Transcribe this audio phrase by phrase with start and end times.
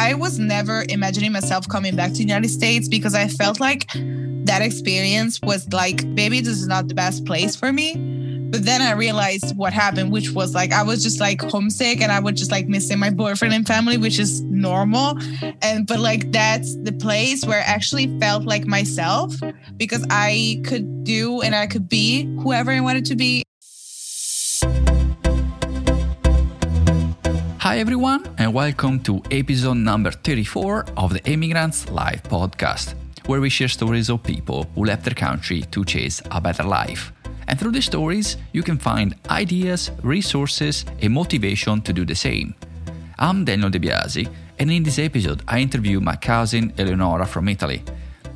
[0.00, 3.86] I was never imagining myself coming back to the United States because I felt like
[4.44, 7.96] that experience was like, maybe this is not the best place for me.
[8.50, 12.10] But then I realized what happened, which was like I was just like homesick and
[12.10, 15.18] I was just like missing my boyfriend and family, which is normal.
[15.60, 19.34] And but like that's the place where I actually felt like myself
[19.76, 23.44] because I could do and I could be whoever I wanted to be.
[27.60, 32.94] Hi, everyone, and welcome to episode number 34 of the Immigrants Life podcast,
[33.26, 37.12] where we share stories of people who left their country to chase a better life.
[37.48, 42.54] And through the stories, you can find ideas, resources, and motivation to do the same.
[43.18, 44.26] I'm Daniel De Biasi,
[44.58, 47.82] and in this episode, I interview my cousin Eleonora from Italy.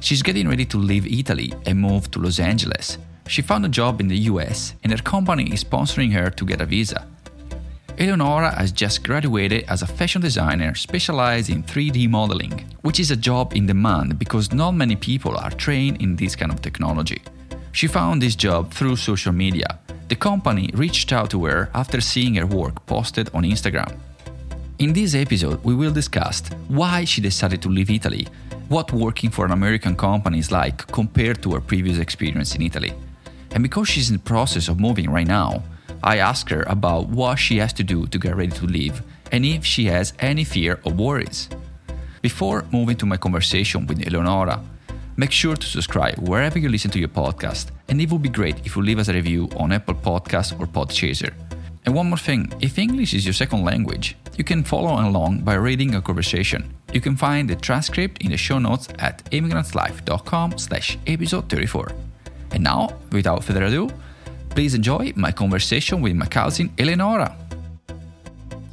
[0.01, 2.99] She's getting ready to leave Italy and move to Los Angeles.
[3.27, 6.61] She found a job in the US, and her company is sponsoring her to get
[6.61, 7.07] a visa.
[7.97, 13.17] Eleonora has just graduated as a fashion designer specialized in 3D modeling, which is a
[13.17, 17.23] job in demand because not many people are trained in this kind of technology.
[17.71, 19.79] She found this job through social media.
[20.09, 23.97] The company reached out to her after seeing her work posted on Instagram.
[24.81, 28.27] In this episode, we will discuss why she decided to leave Italy,
[28.69, 32.93] what working for an American company is like compared to her previous experience in Italy.
[33.53, 35.63] And because she's in the process of moving right now,
[36.05, 39.03] I ask her about what she has to do to get ready to leave
[39.33, 41.49] and if she has any fear or worries.
[42.21, 44.63] Before moving to my conversation with Eleonora,
[45.17, 48.67] make sure to subscribe wherever you listen to your podcast, and it would be great
[48.67, 51.33] if you leave us a review on Apple Podcasts or Podchaser.
[51.87, 55.55] And one more thing if English is your second language, you can follow along by
[55.55, 56.75] reading a conversation.
[56.93, 61.93] You can find the transcript in the show notes at immigrantslife.com slash episode 34.
[62.53, 63.89] And now, without further ado,
[64.55, 67.37] Please enjoy my conversation with my cousin Eleonora.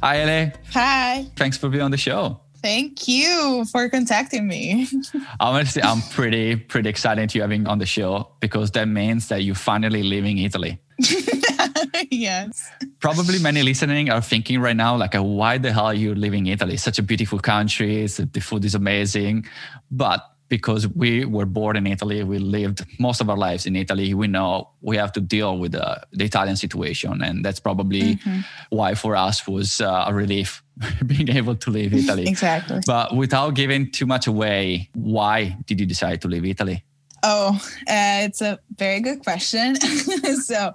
[0.00, 0.52] Hi, Ele.
[0.72, 1.26] Hi.
[1.36, 2.40] Thanks for being on the show.
[2.62, 4.86] Thank you for contacting me.
[5.40, 9.56] Honestly, I'm pretty pretty excited to having on the show because that means that you're
[9.56, 10.78] finally leaving Italy.
[12.10, 12.70] yes.
[13.00, 16.52] Probably many listening are thinking right now, like, why the hell are you living in
[16.52, 16.76] Italy?
[16.76, 18.06] such a beautiful country.
[18.06, 19.46] the food is amazing.
[19.90, 20.20] But
[20.52, 24.12] because we were born in Italy, we lived most of our lives in Italy.
[24.12, 28.40] We know we have to deal with the, the Italian situation, and that's probably mm-hmm.
[28.68, 30.62] why for us was uh, a relief
[31.06, 32.28] being able to leave Italy.
[32.36, 32.80] exactly.
[32.86, 36.84] But without giving too much away, why did you decide to leave Italy?
[37.22, 37.54] Oh,
[37.88, 39.76] uh, it's a very good question.
[40.44, 40.72] so,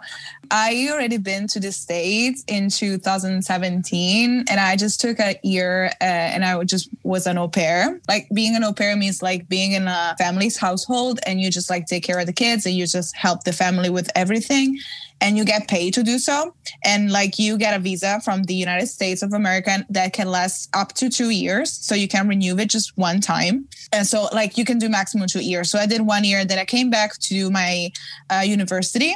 [0.49, 6.03] I already been to the States in 2017, and I just took a year uh,
[6.03, 7.99] and I just was an au pair.
[8.07, 11.69] Like being an au pair means like being in a family's household and you just
[11.69, 14.79] like take care of the kids and you just help the family with everything
[15.21, 16.53] and you get paid to do so.
[16.83, 20.69] And like you get a visa from the United States of America that can last
[20.75, 21.71] up to two years.
[21.71, 23.67] So you can renew it just one time.
[23.91, 25.71] And so like you can do maximum two years.
[25.71, 27.89] So I did one year, then I came back to my
[28.29, 29.15] uh, university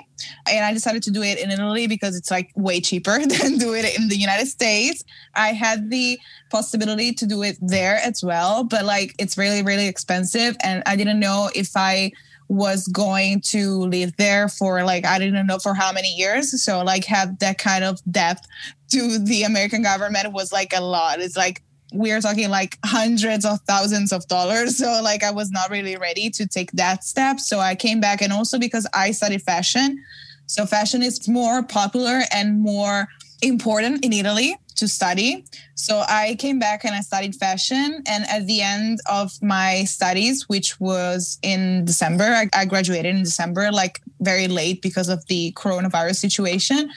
[0.50, 3.74] and I decided to do it in Italy because it's like way cheaper than do
[3.74, 5.04] it in the United States.
[5.36, 6.20] I had the
[6.50, 10.56] possibility to do it there as well, but like it's really, really expensive.
[10.64, 12.12] And I didn't know if I
[12.52, 16.62] was going to live there for like I didn't know for how many years.
[16.62, 18.46] So like have that kind of depth
[18.92, 21.22] to the American government was like a lot.
[21.22, 21.64] It's like
[21.94, 24.78] we are talking like hundreds of thousands of dollars.
[24.82, 27.40] So like I was not really ready to take that step.
[27.40, 30.04] So I came back and also because I studied fashion.
[30.46, 33.08] So fashion is more popular and more
[33.42, 35.46] important in Italy to study.
[35.76, 38.04] So I came back and I studied fashion.
[38.08, 43.24] And at the end of my studies, which was in December, I, I graduated in
[43.24, 46.90] December, like very late because of the coronavirus situation.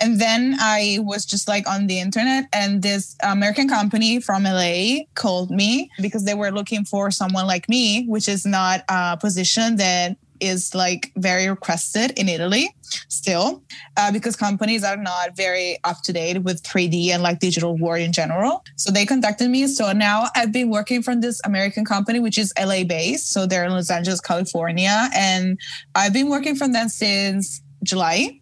[0.00, 5.04] And then I was just like on the internet, and this American company from LA
[5.14, 9.76] called me because they were looking for someone like me, which is not a position
[9.76, 12.74] that is like very requested in Italy
[13.08, 13.62] still
[13.96, 18.00] uh, because companies are not very up to date with 3D and like digital world
[18.00, 18.64] in general.
[18.76, 19.66] So they contacted me.
[19.66, 23.32] So now I've been working from this American company, which is LA based.
[23.32, 25.08] So they're in Los Angeles, California.
[25.14, 25.58] And
[25.94, 28.40] I've been working from them since July.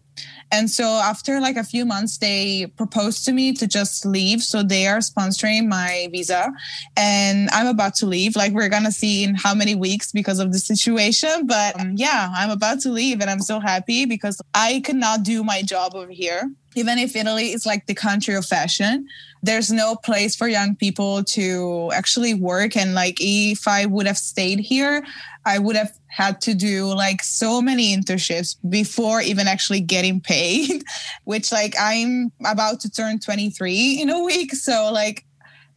[0.53, 4.43] And so after like a few months, they proposed to me to just leave.
[4.43, 6.53] So they are sponsoring my visa
[6.95, 8.35] and I'm about to leave.
[8.35, 11.47] Like we're going to see in how many weeks because of the situation.
[11.47, 15.43] But um, yeah, I'm about to leave and I'm so happy because I cannot do
[15.43, 19.07] my job over here even if Italy is like the country of fashion,
[19.41, 22.75] there's no place for young people to actually work.
[22.75, 25.05] And like, if I would have stayed here,
[25.45, 30.83] I would have had to do like so many internships before even actually getting paid,
[31.23, 34.53] which like I'm about to turn 23 in a week.
[34.53, 35.25] So like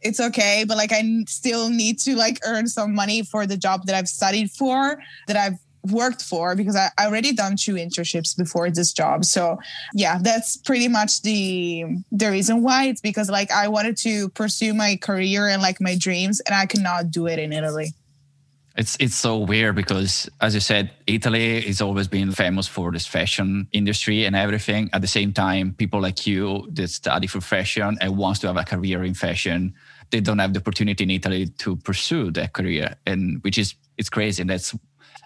[0.01, 3.83] it's okay but like i still need to like earn some money for the job
[3.87, 5.57] that i've studied for that i've
[5.91, 9.57] worked for because I, already done two internships before this job so
[9.95, 14.75] yeah that's pretty much the the reason why it's because like i wanted to pursue
[14.75, 17.91] my career and like my dreams and i cannot do it in italy
[18.77, 23.07] it's it's so weird because as you said italy has always been famous for this
[23.07, 24.89] fashion industry and everything.
[24.93, 28.57] At the same time people like you that study for fashion and wants to have
[28.57, 29.73] a career in fashion
[30.11, 32.95] they don't have the opportunity in italy to pursue that career.
[33.05, 34.41] And which is it's crazy.
[34.41, 34.75] And that's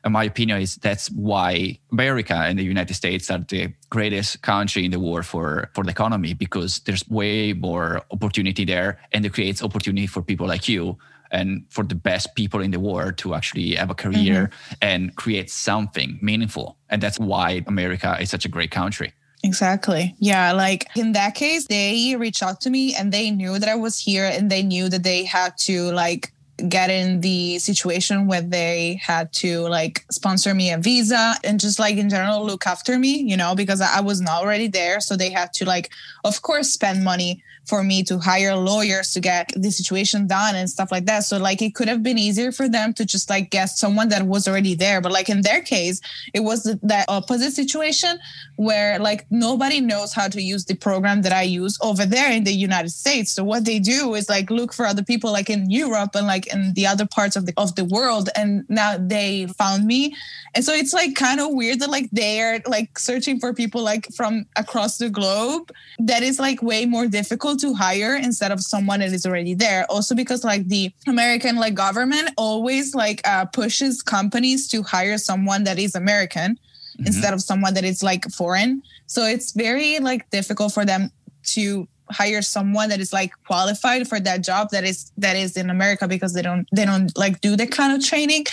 [0.06, 4.83] in my opinion is that's why america and the united states are the greatest country
[4.86, 9.33] in the world for for the economy because there's way more opportunity there and it
[9.33, 10.98] creates opportunity for people like you
[11.31, 14.74] and for the best people in the world to actually have a career mm-hmm.
[14.81, 16.78] and create something meaningful.
[16.89, 19.13] And that's why America is such a great country.
[19.44, 20.16] Exactly.
[20.19, 20.51] Yeah.
[20.51, 24.00] Like in that case, they reached out to me and they knew that I was
[24.00, 26.31] here and they knew that they had to like
[26.69, 31.80] get in the situation where they had to like sponsor me a visa and just
[31.80, 35.00] like in general look after me, you know, because I was not already there.
[35.00, 35.92] So they had to like,
[36.24, 40.69] of course, spend money for me to hire lawyers to get the situation done and
[40.69, 41.24] stuff like that.
[41.24, 44.24] So like it could have been easier for them to just like get someone that
[44.24, 45.00] was already there.
[45.00, 46.02] But like in their case,
[46.34, 48.19] it was that opposite situation
[48.56, 52.44] where like nobody knows how to use the program that I use over there in
[52.44, 53.31] the United States.
[53.31, 56.50] So what they do is like look for other people like in Europe and like
[56.51, 58.30] in the other parts of the of the world.
[58.36, 60.15] And now they found me.
[60.53, 64.07] And so it's like kind of weird that like they're like searching for people like
[64.13, 65.71] from across the globe.
[66.00, 69.86] That is like way more difficult to hire instead of someone that is already there
[69.89, 75.63] also because like the american like government always like uh, pushes companies to hire someone
[75.63, 77.06] that is american mm-hmm.
[77.06, 81.12] instead of someone that is like foreign so it's very like difficult for them
[81.44, 85.69] to hire someone that is like qualified for that job that is that is in
[85.69, 88.46] america because they don't they don't like do that kind of training.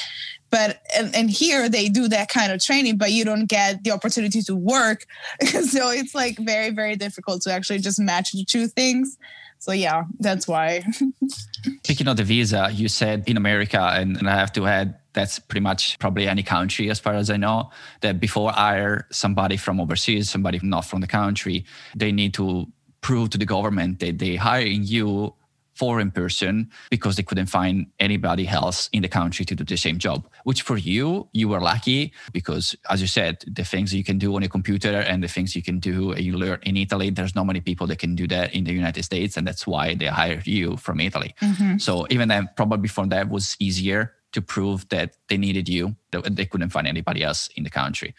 [0.50, 3.90] But and, and, here they do that kind of training but you don't get the
[3.90, 5.04] opportunity to work.
[5.44, 9.18] So it's like very very difficult to actually just match the two things.
[9.58, 10.84] So yeah that's why.
[11.84, 15.38] Speaking of the visa you said in america and, and i have to add that's
[15.38, 17.70] pretty much probably any country as far as i know
[18.00, 21.64] that before hire somebody from overseas somebody not from the country
[21.96, 22.66] they need to
[23.08, 25.32] prove to the government that they hiring you
[25.72, 29.96] foreign person because they couldn't find anybody else in the country to do the same
[30.06, 34.18] job which for you you were lucky because as you said the things you can
[34.18, 37.34] do on a computer and the things you can do you learn in italy there's
[37.34, 40.10] not many people that can do that in the united states and that's why they
[40.20, 41.34] hired you from italy.
[41.40, 41.78] Mm-hmm.
[41.78, 44.00] so even then probably from that was easier
[44.32, 45.96] to prove that they needed you
[46.38, 48.14] they couldn't find anybody else in the country.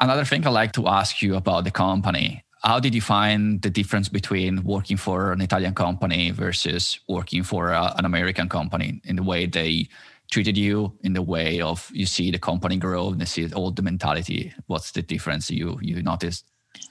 [0.00, 3.70] Another thing I'd like to ask you about the company how did you find the
[3.70, 9.16] difference between working for an Italian company versus working for a, an American company in
[9.16, 9.88] the way they
[10.30, 13.70] treated you, in the way of you see the company grow and you see all
[13.70, 14.54] the mentality?
[14.66, 16.44] What's the difference you you noticed?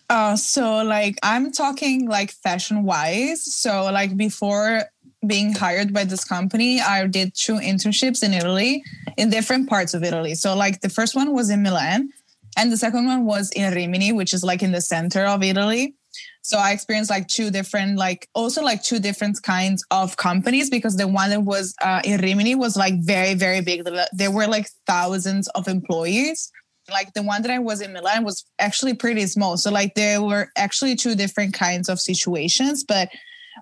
[0.10, 3.42] Uh, so like I'm talking like fashion wise.
[3.44, 4.84] So like before
[5.26, 8.84] being hired by this company, I did two internships in Italy
[9.18, 10.36] in different parts of Italy.
[10.36, 12.10] So like the first one was in Milan
[12.58, 15.96] and the second one was in Rimini, which is like in the center of Italy.
[16.44, 20.98] So I experienced like two different, like also like two different kinds of companies because
[20.98, 23.88] the one that was uh, in Rimini was like very, very big.
[24.12, 26.52] There were like thousands of employees.
[26.92, 29.56] Like the one that I was in Milan was actually pretty small.
[29.56, 32.84] So like there were actually two different kinds of situations.
[32.84, 33.10] But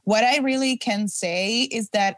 [0.06, 2.18] what I really can say is that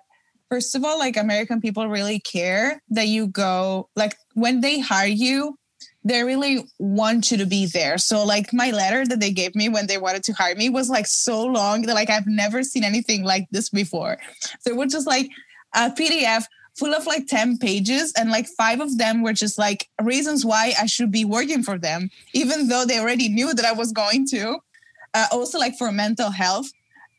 [0.50, 5.08] first of all, like American people really care that you go, like when they hire
[5.08, 5.58] you,
[6.04, 7.98] they really want you to be there.
[7.98, 10.90] So like my letter that they gave me when they wanted to hire me was
[10.90, 14.18] like so long that like I've never seen anything like this before.
[14.62, 15.30] So it was just like
[15.76, 19.90] a PDF full of like 10 pages and like five of them were just like
[20.02, 23.74] reasons why I should be working for them, even though they already knew that I
[23.74, 24.58] was going to.
[25.14, 26.72] Uh, also like for mental health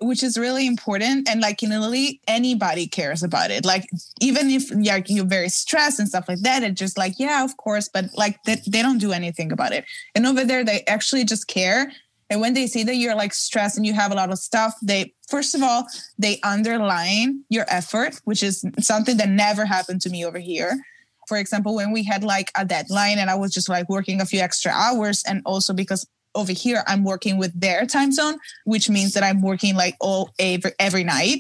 [0.02, 1.28] which is really important.
[1.28, 3.64] And like in Italy, anybody cares about it.
[3.64, 3.88] Like
[4.20, 7.56] even if you're, you're very stressed and stuff like that, it's just like, yeah, of
[7.56, 9.84] course, but like they, they don't do anything about it.
[10.14, 11.92] And over there, they actually just care.
[12.30, 14.74] And when they see that you're like stressed and you have a lot of stuff,
[14.82, 15.86] they first of all,
[16.18, 20.82] they underline your effort, which is something that never happened to me over here.
[21.28, 24.26] For example, when we had like a deadline and I was just like working a
[24.26, 28.88] few extra hours, and also because over here i'm working with their time zone which
[28.88, 31.38] means that i'm working like all every every night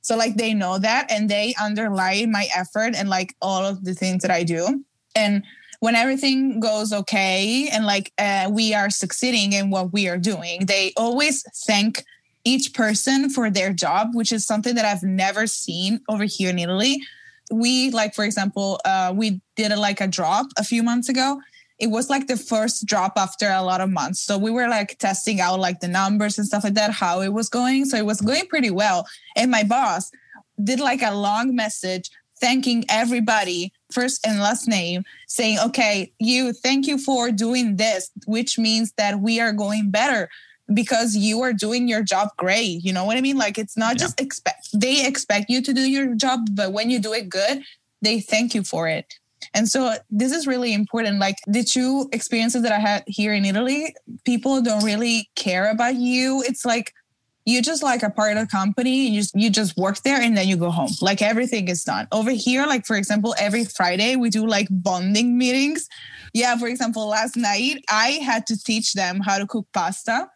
[0.00, 3.94] so like they know that and they underline my effort and like all of the
[3.94, 5.42] things that i do and
[5.80, 10.64] when everything goes okay and like uh, we are succeeding in what we are doing
[10.66, 12.04] they always thank
[12.44, 16.58] each person for their job, which is something that I've never seen over here in
[16.58, 17.02] Italy.
[17.50, 21.40] We like, for example, uh, we did a, like a drop a few months ago.
[21.78, 24.20] It was like the first drop after a lot of months.
[24.20, 27.32] So we were like testing out like the numbers and stuff like that, how it
[27.32, 27.84] was going.
[27.84, 29.06] So it was going pretty well.
[29.36, 30.10] And my boss
[30.62, 36.84] did like a long message thanking everybody first and last name saying okay you thank
[36.84, 40.28] you for doing this which means that we are going better
[40.72, 42.84] because you are doing your job great.
[42.84, 43.36] You know what I mean?
[43.36, 44.06] Like it's not yeah.
[44.06, 47.62] just expect they expect you to do your job, but when you do it good,
[48.00, 49.18] they thank you for it.
[49.52, 51.18] And so this is really important.
[51.18, 55.96] Like the two experiences that I had here in Italy, people don't really care about
[55.96, 56.42] you.
[56.46, 56.92] It's like
[57.46, 60.20] you just like a part of the company and you just you just work there
[60.20, 60.90] and then you go home.
[61.02, 62.08] Like everything is done.
[62.10, 65.88] Over here, like for example, every Friday we do like bonding meetings.
[66.32, 70.28] Yeah, for example, last night I had to teach them how to cook pasta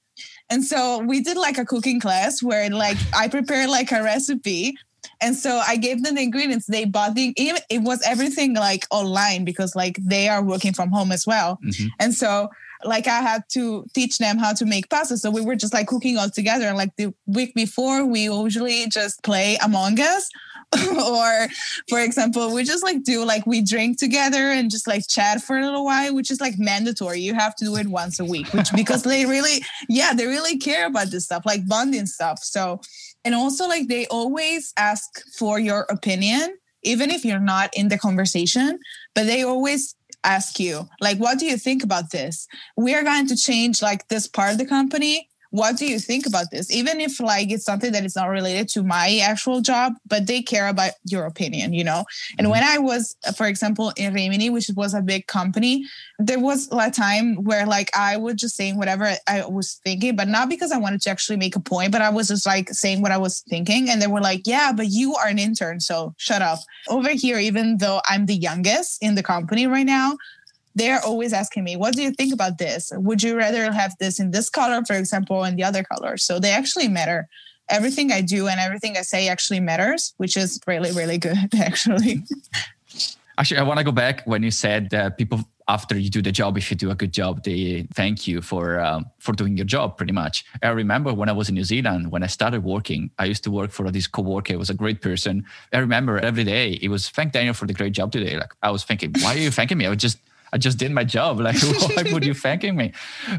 [0.51, 4.77] and so we did like a cooking class where like I prepared like a recipe.
[5.21, 6.67] And so I gave them the ingredients.
[6.67, 10.91] They bought the even it was everything like online because like they are working from
[10.91, 11.59] home as well.
[11.65, 11.89] Mm-hmm.
[11.99, 12.51] And so
[12.85, 15.17] like I had to teach them how to make pasta.
[15.17, 16.67] So we were just like cooking all together.
[16.67, 20.29] And like the week before, we usually just play Among Us.
[21.07, 21.49] or
[21.89, 25.59] for example, we just like do like we drink together and just like chat for
[25.59, 27.21] a little while, which is like mandatory.
[27.21, 30.59] You have to do it once a week, which because they really, yeah, they really
[30.59, 32.41] care about this stuff, like bonding stuff.
[32.43, 32.83] So,
[33.29, 37.99] and also like they always ask for your opinion, even if you're not in the
[37.99, 38.79] conversation,
[39.15, 39.95] but they always
[40.25, 42.49] ask you like what do you think about this?
[42.79, 46.27] We are going to change like this part of the company what do you think
[46.27, 46.71] about this?
[46.71, 50.43] Even if like it's something that is not related to my actual job but they
[50.43, 52.05] care about your opinion you know?
[52.39, 52.51] And mm-hmm.
[52.51, 55.85] when i was for example in Rimini which was a big company
[56.19, 60.29] there was a time where like i was just saying whatever i was thinking but
[60.29, 63.03] not because i wanted to actually make a point but i was just like saying
[63.03, 66.15] what i was thinking and they were like yeah but you are an intern so
[66.17, 66.59] shut up.
[66.89, 70.17] Over here even though i'm the youngest in the company right now
[70.79, 72.93] they're always asking me, what do you think about this?
[72.95, 76.17] Would you rather have this in this color, for example, and the other color?
[76.17, 77.29] So they actually matter.
[77.69, 82.23] Everything I do and everything I say actually matters, which is really, really good, actually.
[83.37, 86.33] Actually, I want to go back when you said that people after you do the
[86.33, 89.67] job, if you do a good job, they thank you for um, for doing your
[89.67, 89.99] job.
[89.99, 90.45] Pretty much.
[90.63, 93.11] I remember when I was in New Zealand when I started working.
[93.19, 94.55] I used to work for this coworker.
[94.55, 95.45] He was a great person.
[95.73, 98.39] I remember every day it was thank Daniel for the great job today.
[98.39, 99.87] Like I was thinking, why are you thanking me?
[99.87, 100.19] I was just
[100.53, 101.41] I just did my job.
[101.49, 101.57] Like,
[101.97, 102.93] why would you thanking me?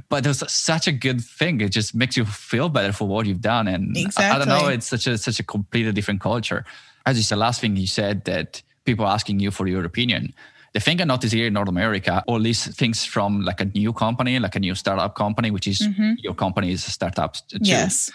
[0.09, 1.61] But it was such a good thing.
[1.61, 3.67] It just makes you feel better for what you've done.
[3.67, 4.25] And exactly.
[4.25, 6.65] I, I, don't know, it's such a such a completely different culture.
[7.05, 10.33] As just the last thing you said that people are asking you for your opinion.
[10.73, 13.91] The thing I noticed here in North America, all these things from like a new
[13.91, 16.13] company, like a new startup company, which is mm-hmm.
[16.19, 18.11] your company is a startup too, yes.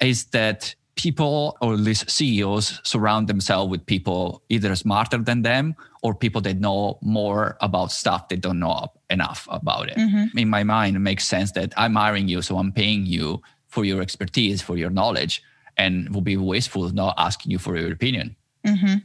[0.00, 5.74] is that people or at least CEOs surround themselves with people either smarter than them
[6.02, 9.96] or people that know more about stuff they don't know enough about it.
[9.96, 10.36] Mm-hmm.
[10.36, 13.84] In my mind, it makes sense that I'm hiring you, so I'm paying you for
[13.84, 15.42] your expertise, for your knowledge,
[15.76, 18.36] and it will be wasteful not asking you for your opinion.
[18.66, 18.96] Mm-hmm.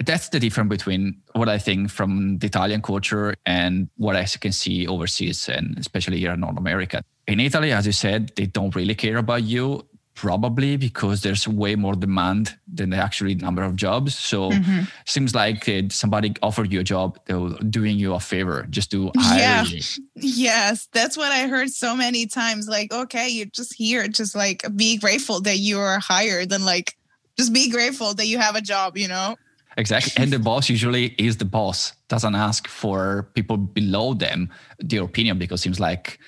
[0.00, 4.52] That's the difference between what I think from the Italian culture and what I can
[4.52, 7.04] see overseas, and especially here in North America.
[7.28, 11.74] In Italy, as you said, they don't really care about you probably because there's way
[11.74, 14.82] more demand than the actually number of jobs so mm-hmm.
[15.06, 19.10] seems like uh, somebody offered you a job they're doing you a favor just to
[19.16, 19.64] hire yeah.
[19.64, 19.80] you
[20.16, 24.64] yes that's what i heard so many times like okay you're just here just like
[24.76, 26.96] be grateful that you are hired and like
[27.38, 29.34] just be grateful that you have a job you know
[29.78, 35.02] exactly and the boss usually is the boss doesn't ask for people below them their
[35.02, 36.18] opinion because it seems like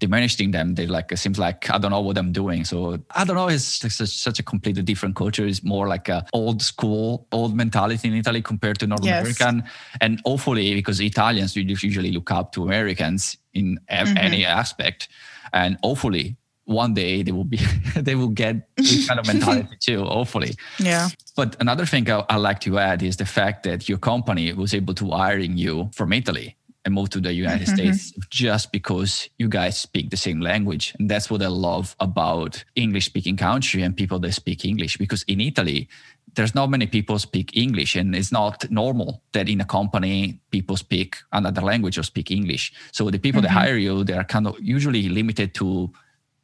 [0.00, 0.74] diminishing them.
[0.74, 2.64] They like it seems like I don't know what I'm doing.
[2.64, 3.48] So I don't know.
[3.48, 5.46] It's, such a completely different culture.
[5.46, 9.20] It's more like a old school, old mentality in Italy compared to North yes.
[9.20, 9.62] American.
[10.00, 14.16] And hopefully, because Italians usually look up to Americans in mm-hmm.
[14.16, 15.08] any aspect,
[15.52, 17.58] and hopefully one day they will be
[17.96, 22.36] they will get this kind of mentality too hopefully yeah but another thing I, I
[22.36, 26.12] like to add is the fact that your company was able to hiring you from
[26.12, 27.94] italy and moved to the United mm-hmm.
[27.94, 30.94] States just because you guys speak the same language.
[30.98, 34.96] And that's what I love about English speaking country and people that speak English.
[34.96, 35.88] Because in Italy,
[36.34, 40.76] there's not many people speak English, and it's not normal that in a company people
[40.76, 42.72] speak another language or speak English.
[42.92, 43.54] So the people mm-hmm.
[43.54, 45.90] that hire you, they are kind of usually limited to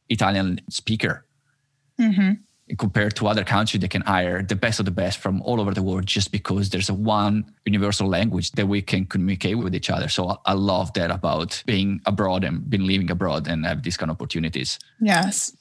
[0.09, 1.25] Italian speaker.
[2.01, 2.43] Mm-hmm
[2.79, 5.73] compared to other countries they can hire the best of the best from all over
[5.73, 9.91] the world just because there's a one universal language that we can communicate with each
[9.91, 10.09] other.
[10.09, 14.11] So i love that about being abroad and been living abroad and have these kind
[14.11, 14.79] of opportunities.
[15.01, 15.57] Yes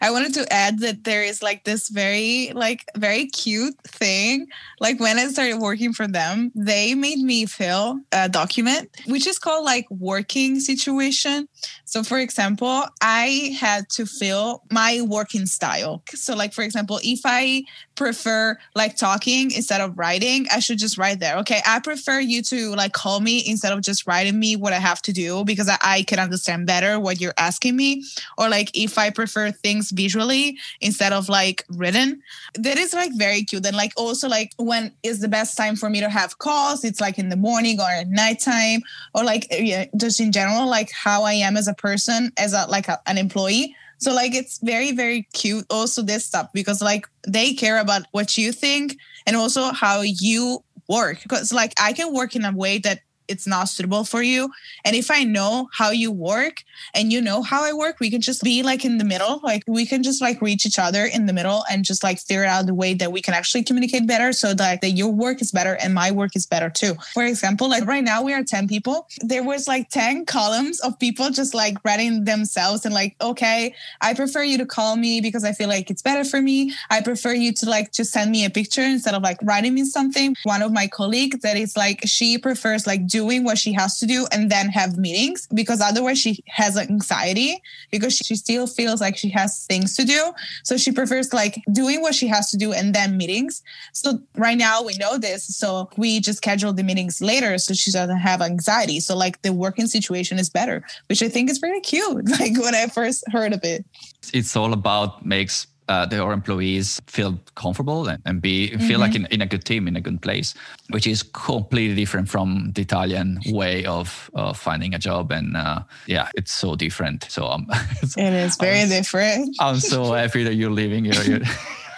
[0.00, 4.46] I wanted to add that there is like this very like very cute thing.
[4.80, 9.38] Like when I started working for them, they made me fill a document which is
[9.38, 11.48] called like working situation.
[11.84, 16.02] So for example, I had to fill my working style.
[16.14, 17.64] So like for example, if I
[17.98, 21.36] prefer like talking instead of writing, I should just write there.
[21.38, 24.78] Okay, I prefer you to like call me instead of just writing me what I
[24.78, 28.04] have to do because I, I can understand better what you're asking me.
[28.38, 32.22] Or like if I prefer things visually instead of like written,
[32.54, 33.66] that is like very cute.
[33.66, 36.84] And like also like when is the best time for me to have calls?
[36.84, 38.80] It's like in the morning or at nighttime
[39.14, 42.66] or like yeah, just in general, like how I am as a person, as a
[42.68, 43.74] like a, an employee.
[43.98, 48.38] So like it's very very cute also this stuff because like they care about what
[48.38, 52.78] you think and also how you work because like I can work in a way
[52.78, 54.50] that it's not suitable for you.
[54.84, 58.20] And if I know how you work and you know how I work, we can
[58.20, 59.40] just be like in the middle.
[59.42, 62.44] Like we can just like reach each other in the middle and just like figure
[62.44, 65.52] out the way that we can actually communicate better so that, that your work is
[65.52, 66.94] better and my work is better too.
[67.12, 69.06] For example, like right now we are 10 people.
[69.20, 74.14] There was like 10 columns of people just like writing themselves and like, okay, I
[74.14, 76.72] prefer you to call me because I feel like it's better for me.
[76.90, 79.84] I prefer you to like just send me a picture instead of like writing me
[79.84, 80.36] something.
[80.44, 84.06] One of my colleagues that is like she prefers like doing what she has to
[84.06, 87.60] do and then have meetings because otherwise she has anxiety
[87.90, 90.20] because she still feels like she has things to do.
[90.62, 93.62] So she prefers like doing what she has to do and then meetings.
[93.92, 95.42] So right now we know this.
[95.62, 99.00] So we just schedule the meetings later so she doesn't have anxiety.
[99.00, 102.26] So like the working situation is better, which I think is pretty cute.
[102.38, 103.84] Like when I first heard of it.
[104.32, 109.00] It's all about makes uh, their employees feel comfortable and, and be feel mm-hmm.
[109.00, 110.54] like in, in a good team in a good place
[110.90, 115.32] which is completely different from the italian way of, of finding a job.
[115.32, 117.26] And uh, yeah it's so different.
[117.28, 117.66] So um,
[118.02, 119.56] it is very I'm, different.
[119.60, 121.42] I'm so happy that you're leaving here.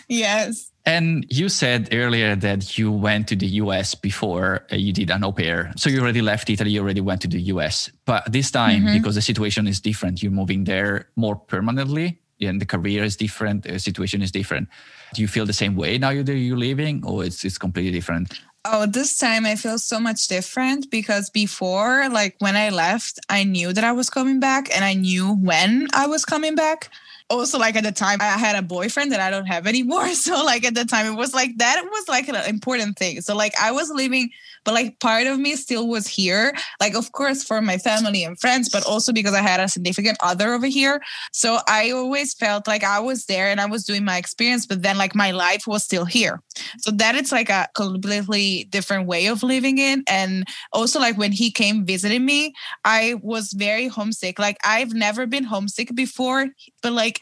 [0.07, 5.09] Yes and you said earlier that you went to the US before uh, you did
[5.09, 5.71] an au pair.
[5.75, 7.91] So you already left Italy, you already went to the US.
[8.05, 8.93] But this time, mm-hmm.
[8.97, 13.63] because the situation is different, you're moving there more permanently and the career is different,
[13.63, 14.69] the situation is different.
[15.13, 18.39] Do you feel the same way now that you're leaving or it's, it's completely different?
[18.65, 23.43] Oh, this time I feel so much different because before, like when I left, I
[23.43, 26.89] knew that I was coming back and I knew when I was coming back
[27.29, 30.07] also like at the time I had a boyfriend that I don't have anymore.
[30.19, 33.21] So like at the time it was like that was like an important thing.
[33.21, 34.31] So like I was living,
[34.65, 36.53] but like part of me still was here.
[36.79, 40.17] Like of course for my family and friends, but also because I had a significant
[40.21, 41.01] other over here.
[41.31, 44.81] So I always felt like I was there and I was doing my experience, but
[44.81, 46.41] then like my life was still here.
[46.79, 50.03] So that it's like a completely different way of living in.
[50.07, 52.53] And also like when he came visiting me,
[52.85, 54.39] I was very homesick.
[54.39, 56.47] Like I've never been homesick before,
[56.81, 57.19] but like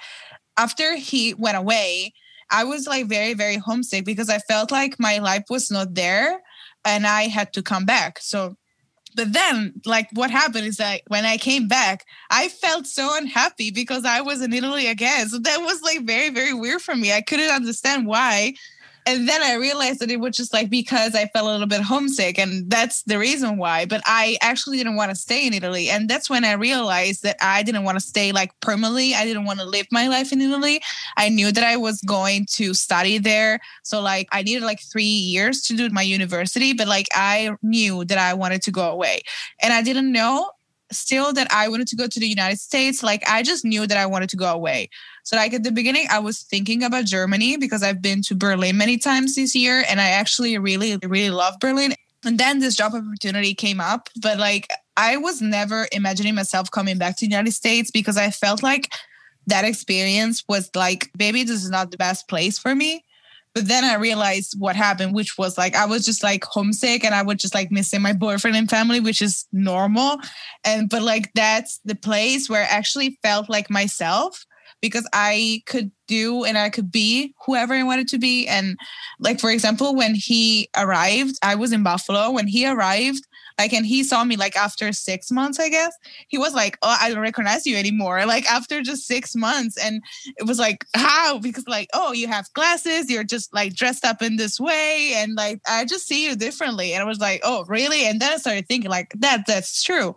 [0.57, 2.13] after he went away,
[2.49, 6.41] I was like very, very homesick because I felt like my life was not there
[6.87, 8.17] and I had to come back.
[8.19, 8.55] So,
[9.15, 13.71] but then, like, what happened is that when I came back, I felt so unhappy
[13.71, 15.27] because I was in Italy again.
[15.27, 17.11] So that was like very, very weird for me.
[17.11, 18.53] I couldn't understand why
[19.07, 21.81] and then I realized that it was just like because I felt a little bit
[21.81, 23.85] homesick, and that's the reason why.
[23.85, 27.37] But I actually didn't want to stay in Italy, and that's when I realized that
[27.41, 29.15] I didn't want to stay like permanently.
[29.15, 30.81] I didn't want to live my life in Italy.
[31.15, 35.03] I knew that I was going to study there, so like I needed like three
[35.03, 39.21] years to do my university, but like I knew that I wanted to go away,
[39.61, 40.51] and I didn't know
[40.91, 43.03] still that I wanted to go to the United States.
[43.03, 44.89] Like I just knew that I wanted to go away.
[45.27, 48.77] So like at the beginning, I was thinking about Germany because I've been to Berlin
[48.77, 51.95] many times this year, and I actually really, really love Berlin.
[52.23, 56.97] And then this job opportunity came up, but like I was never imagining myself coming
[56.97, 58.89] back to the United States because I felt like
[59.47, 63.03] that experience was like, maybe this is not the best place for me.
[63.53, 67.13] But then I realized what happened, which was like I was just like homesick and
[67.13, 70.19] I was just like missing my boyfriend and family, which is normal.
[70.63, 74.45] And but like that's the place where I actually felt like myself
[74.81, 78.47] because I could do and I could be whoever I wanted to be.
[78.47, 78.77] And
[79.19, 82.31] like for example, when he arrived, I was in Buffalo.
[82.31, 83.21] When he arrived,
[83.57, 85.95] like, and he saw me like after six months, I guess.
[86.27, 88.25] He was like, Oh, I don't recognize you anymore.
[88.27, 89.77] Like, after just six months.
[89.77, 90.03] And
[90.37, 91.39] it was like, How?
[91.39, 95.13] Because, like, oh, you have glasses, you're just like dressed up in this way.
[95.15, 96.93] And like, I just see you differently.
[96.93, 98.05] And I was like, Oh, really?
[98.05, 100.15] And then I started thinking, like, that, that's true.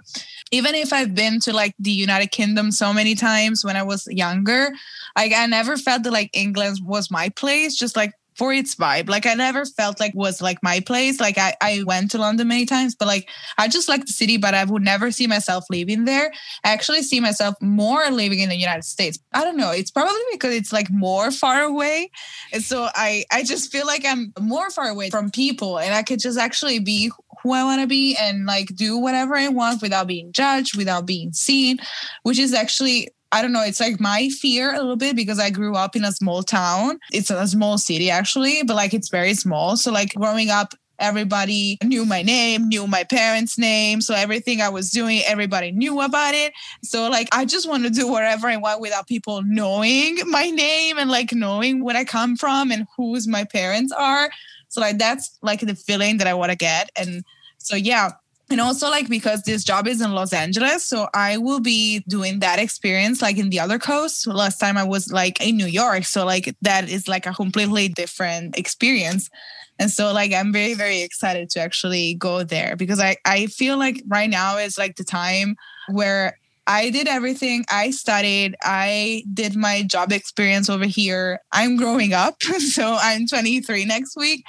[0.50, 4.06] Even if I've been to like the United Kingdom so many times when I was
[4.10, 4.70] younger,
[5.16, 7.76] like, I never felt that like England was my place.
[7.76, 9.08] Just like for its vibe.
[9.08, 11.20] Like I never felt like was like my place.
[11.20, 14.36] Like I, I went to London many times, but like I just like the city,
[14.36, 16.32] but I would never see myself living there.
[16.64, 19.18] I actually see myself more living in the United States.
[19.32, 19.70] I don't know.
[19.70, 22.10] It's probably because it's like more far away.
[22.52, 26.02] And so I I just feel like I'm more far away from people and I
[26.02, 27.10] could just actually be
[27.42, 31.06] who I want to be and like do whatever I want without being judged, without
[31.06, 31.78] being seen,
[32.22, 35.50] which is actually I don't know, it's like my fear a little bit because I
[35.50, 36.98] grew up in a small town.
[37.12, 39.76] It's a small city actually, but like it's very small.
[39.76, 44.00] So like growing up everybody knew my name, knew my parents' name.
[44.00, 46.52] So everything I was doing, everybody knew about it.
[46.84, 50.98] So like I just want to do whatever I want without people knowing my name
[50.98, 54.30] and like knowing where I come from and who's my parents are.
[54.68, 56.90] So like that's like the feeling that I want to get.
[56.96, 57.24] And
[57.58, 58.10] so yeah,
[58.50, 62.40] and also like because this job is in los angeles so i will be doing
[62.40, 64.26] that experience like in the other coast.
[64.26, 67.88] Last time i was like in new york so like that is like a completely
[67.88, 69.30] different experience.
[69.78, 73.78] And so like i'm very very excited to actually go there because i i feel
[73.78, 75.56] like right now is like the time
[75.88, 76.36] where
[76.70, 77.64] I did everything.
[77.68, 78.54] I studied.
[78.62, 81.40] I did my job experience over here.
[81.50, 82.36] I'm growing up.
[82.60, 84.44] So I'm 23 next week.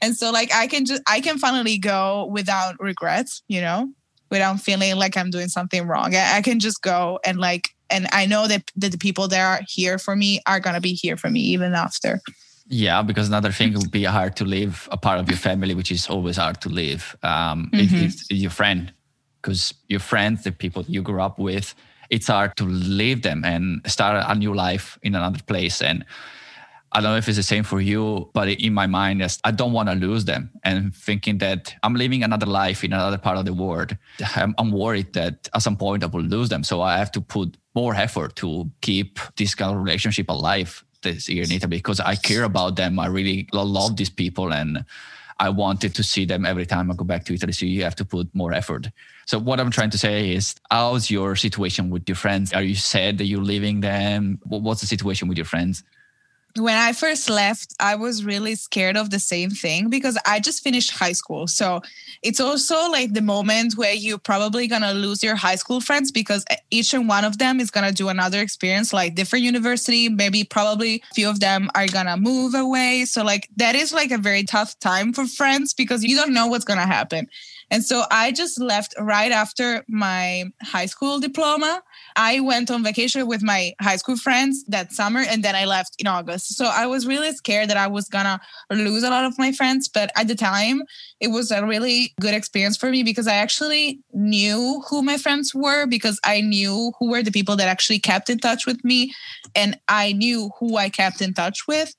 [0.00, 3.92] And so like I can just I can finally go without regrets, you know,
[4.30, 6.14] without feeling like I'm doing something wrong.
[6.14, 9.40] I, I can just go and like and I know that, that the people that
[9.40, 12.20] are here for me are gonna be here for me even after.
[12.68, 15.92] Yeah, because another thing would be hard to leave a part of your family, which
[15.92, 17.16] is always hard to leave.
[17.22, 18.06] Um, mm-hmm.
[18.06, 18.92] if, if your friend
[19.46, 21.76] because your friends, the people you grew up with,
[22.10, 25.80] it's hard to leave them and start a new life in another place.
[25.80, 26.04] And
[26.90, 29.72] I don't know if it's the same for you, but in my mind, I don't
[29.72, 30.50] want to lose them.
[30.64, 33.96] And thinking that I'm living another life in another part of the world,
[34.34, 36.64] I'm, worried that at some point I will lose them.
[36.64, 41.28] So I have to put more effort to keep this kind of relationship alive this
[41.28, 42.98] year in Italy because I care about them.
[42.98, 44.84] I really love these people and
[45.38, 47.52] I wanted to see them every time I go back to Italy.
[47.52, 48.88] So you have to put more effort.
[49.26, 52.52] So what I'm trying to say is, how's your situation with your friends?
[52.52, 54.40] Are you sad that you're leaving them?
[54.44, 55.82] What's the situation with your friends?
[56.58, 60.62] When I first left, I was really scared of the same thing because I just
[60.62, 61.46] finished high school.
[61.46, 61.82] So
[62.22, 66.44] it's also like the moment where you're probably to lose your high school friends because
[66.70, 70.08] each and one of them is to do another experience, like different university.
[70.08, 73.04] Maybe probably a few of them are to move away.
[73.04, 76.46] So, like, that is like a very tough time for friends because you don't know
[76.46, 77.28] what's to happen.
[77.70, 81.82] And so I just left right after my high school diploma.
[82.16, 85.96] I went on vacation with my high school friends that summer and then I left
[85.98, 86.56] in August.
[86.56, 89.88] So I was really scared that I was gonna lose a lot of my friends.
[89.88, 90.82] But at the time,
[91.20, 95.54] it was a really good experience for me because I actually knew who my friends
[95.54, 99.12] were because I knew who were the people that actually kept in touch with me
[99.54, 101.94] and I knew who I kept in touch with.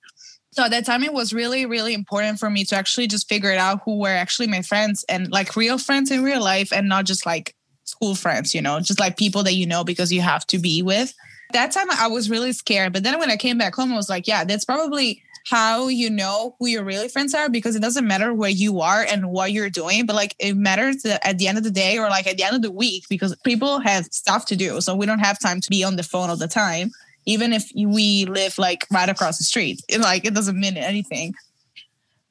[0.52, 3.52] So at that time, it was really, really important for me to actually just figure
[3.52, 6.90] it out who were actually my friends and like real friends in real life and
[6.90, 7.54] not just like
[7.98, 10.82] school friends, you know, just like people that you know because you have to be
[10.82, 11.14] with.
[11.54, 12.94] That time I was really scared.
[12.94, 16.10] But then when I came back home, I was like, yeah, that's probably how you
[16.10, 19.54] know who your really friends are because it doesn't matter where you are and what
[19.54, 22.36] you're doing, but like it matters at the end of the day or like at
[22.38, 24.82] the end of the week because people have stuff to do.
[24.82, 26.92] So we don't have time to be on the phone all the time
[27.26, 31.36] even if we live like right across the street like it doesn't mean anything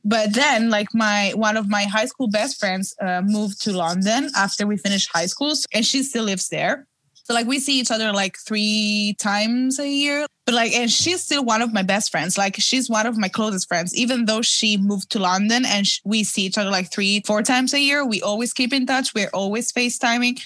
[0.07, 4.31] but then like my one of my high school best friends uh, moved to london
[4.37, 6.87] after we finished high school and she still lives there.
[7.25, 10.27] So like we see each other like three times a year.
[10.45, 12.39] But like and she's still one of my best friends.
[12.39, 13.97] Like she's one of my closest friends.
[13.97, 17.43] Even though she moved to london and sh- we see each other like three four
[17.43, 19.13] times a year we always keep in touch.
[19.13, 20.41] We're always facetiming.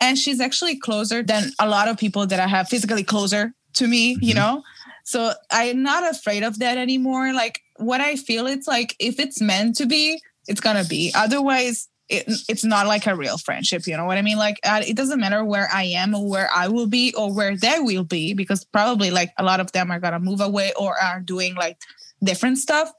[0.00, 3.86] And she's actually closer than a lot of people that i have physically closer to
[3.86, 4.24] me, mm-hmm.
[4.24, 4.62] you know?
[5.04, 7.32] So I'm not afraid of that anymore.
[7.32, 11.12] Like what I feel it's like if it's meant to be, it's gonna be.
[11.14, 13.86] Otherwise, it, it's not like a real friendship.
[13.86, 14.36] You know what I mean?
[14.36, 17.56] Like uh, it doesn't matter where I am or where I will be or where
[17.56, 21.00] they will be because probably like a lot of them are gonna move away or
[21.00, 21.78] are doing like
[22.22, 22.90] different stuff,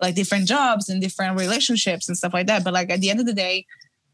[0.00, 2.64] like different jobs and different relationships and stuff like that.
[2.64, 3.66] But like at the end of the day,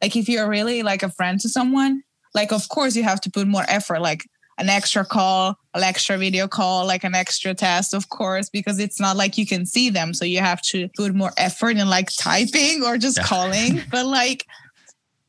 [0.02, 2.02] like if you're really like a friend to someone,
[2.34, 4.00] like of course you have to put more effort.
[4.00, 8.78] Like an extra call, an extra video call, like an extra test, of course, because
[8.78, 10.12] it's not like you can see them.
[10.14, 13.24] So you have to put more effort in like typing or just yeah.
[13.24, 13.82] calling.
[13.90, 14.46] but like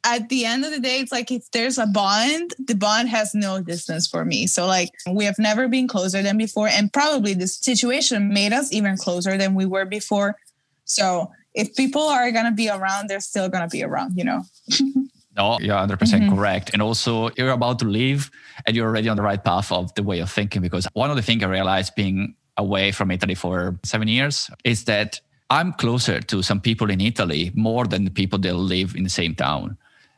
[0.04, 3.36] at the end of the day, it's like if there's a bond, the bond has
[3.36, 4.48] no distance for me.
[4.48, 6.68] So like we have never been closer than before.
[6.68, 10.38] And probably this situation made us even closer than we were before.
[10.86, 14.42] So if people are gonna be around, they're still gonna be around, you know.
[15.36, 16.72] No, you're 100% mm hmm correct.
[16.74, 18.30] And also, you're about to leave
[18.66, 20.62] and you're already on the right path of the way of thinking.
[20.62, 24.86] Because one of the things I realized being away from Italy for seven years is
[24.86, 29.04] that I'm closer to some people in Italy more than the people that live in
[29.04, 29.78] the same town.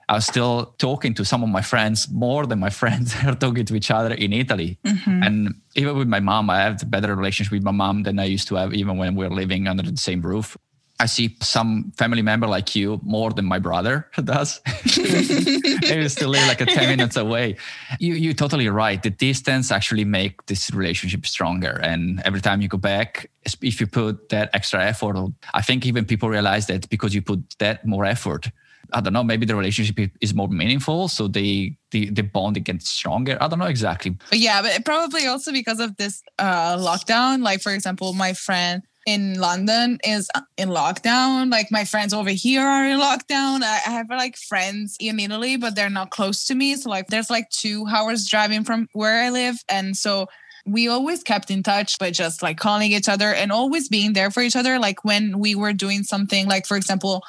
[0.09, 3.65] I was still talking to some of my friends more than my friends are talking
[3.65, 4.77] to each other in Italy.
[4.85, 5.23] Mm-hmm.
[5.23, 8.25] And even with my mom, I have a better relationship with my mom than I
[8.25, 10.57] used to have even when we were living under the same roof.
[10.99, 14.61] I see some family member like you more than my brother does.
[14.97, 17.57] Maybe still live like a 10 minutes away.
[17.99, 19.01] You, you're totally right.
[19.01, 21.79] The distance actually make this relationship stronger.
[21.81, 23.29] And every time you go back,
[23.61, 25.17] if you put that extra effort,
[25.53, 28.49] I think even people realize that because you put that more effort,
[28.93, 31.07] I don't know, maybe the relationship is more meaningful.
[31.07, 33.37] So they, the, the bond gets stronger.
[33.41, 34.15] I don't know exactly.
[34.31, 37.41] Yeah, but probably also because of this uh, lockdown.
[37.41, 41.51] Like, for example, my friend, in London is in lockdown.
[41.51, 43.61] Like my friends over here are in lockdown.
[43.63, 46.75] I have like friends in Italy, but they're not close to me.
[46.75, 49.57] So like there's like two hours driving from where I live.
[49.67, 50.27] And so
[50.65, 54.31] we always kept in touch by just like calling each other and always being there
[54.31, 54.79] for each other.
[54.79, 57.23] Like when we were doing something, like for example,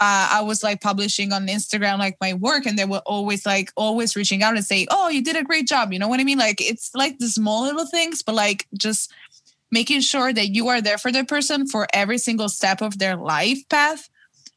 [0.00, 3.70] uh, I was like publishing on Instagram like my work, and they were always like
[3.76, 6.24] always reaching out and say, "Oh, you did a great job." You know what I
[6.24, 6.38] mean?
[6.38, 9.12] Like it's like the small little things, but like just
[9.70, 13.16] making sure that you are there for the person for every single step of their
[13.16, 14.08] life path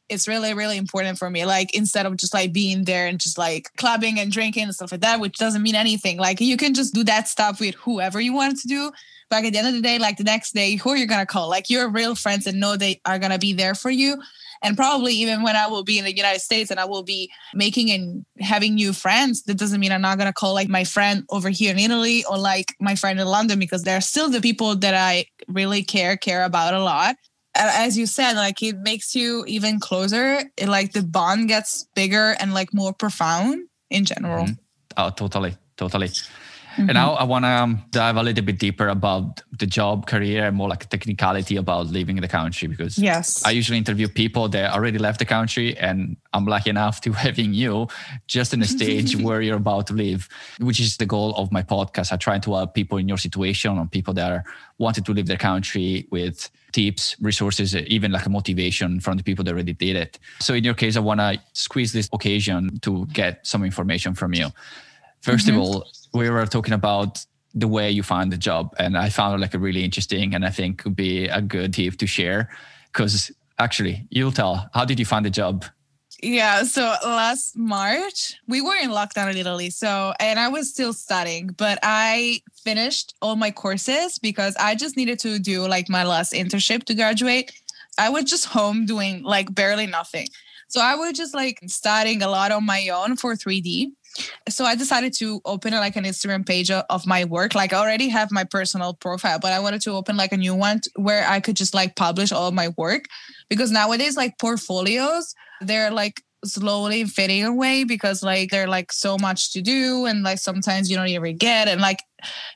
[0.08, 1.44] it's really really important for me.
[1.44, 4.92] Like instead of just like being there and just like clubbing and drinking and stuff
[4.92, 6.18] like that which doesn't mean anything.
[6.18, 8.92] Like you can just do that stuff with whoever you want to do
[9.30, 11.26] but at the end of the day like the next day who are you gonna
[11.26, 11.48] call?
[11.48, 14.20] Like your real friends and know they are gonna be there for you
[14.64, 17.30] and probably even when I will be in the United States and I will be
[17.54, 21.24] making and having new friends, that doesn't mean I'm not gonna call like my friend
[21.30, 24.74] over here in Italy or like my friend in London because they're still the people
[24.76, 27.16] that I really care care about a lot.
[27.54, 30.42] As you said, like it makes you even closer.
[30.56, 34.46] It, like the bond gets bigger and like more profound in general.
[34.46, 34.54] Mm-hmm.
[34.96, 36.10] Oh, totally, totally.
[36.74, 36.90] Mm-hmm.
[36.90, 40.46] And now I want to um, dive a little bit deeper about the job career
[40.46, 44.72] and more like technicality about leaving the country because yes, I usually interview people that
[44.72, 47.86] already left the country, and I'm lucky enough to having you
[48.26, 51.62] just in a stage where you're about to leave, which is the goal of my
[51.62, 52.12] podcast.
[52.12, 54.44] I try to help people in your situation or people that are
[54.78, 59.44] wanted to leave their country with tips, resources, even like a motivation from the people
[59.44, 60.18] that already did it.
[60.40, 64.34] So in your case, I want to squeeze this occasion to get some information from
[64.34, 64.48] you.
[65.22, 65.56] 1st mm-hmm.
[65.56, 67.24] of all, we were talking about
[67.54, 70.44] the way you find the job, and I found it like a really interesting, and
[70.44, 72.50] I think could be a good tip to share.
[72.92, 74.68] Because actually, you'll tell.
[74.72, 75.64] How did you find the job?
[76.22, 79.68] Yeah, so last March we were in lockdown in Italy.
[79.70, 84.96] So, and I was still studying, but I finished all my courses because I just
[84.96, 87.52] needed to do like my last internship to graduate.
[87.98, 90.28] I was just home doing like barely nothing.
[90.68, 93.92] So I was just like studying a lot on my own for 3D
[94.48, 97.54] so I decided to open like an Instagram page of my work.
[97.54, 100.54] Like I already have my personal profile, but I wanted to open like a new
[100.54, 103.06] one where I could just like publish all my work
[103.48, 109.52] because nowadays like portfolios, they're like slowly fading away because like they're like so much
[109.52, 111.98] to do and like sometimes you don't even get and like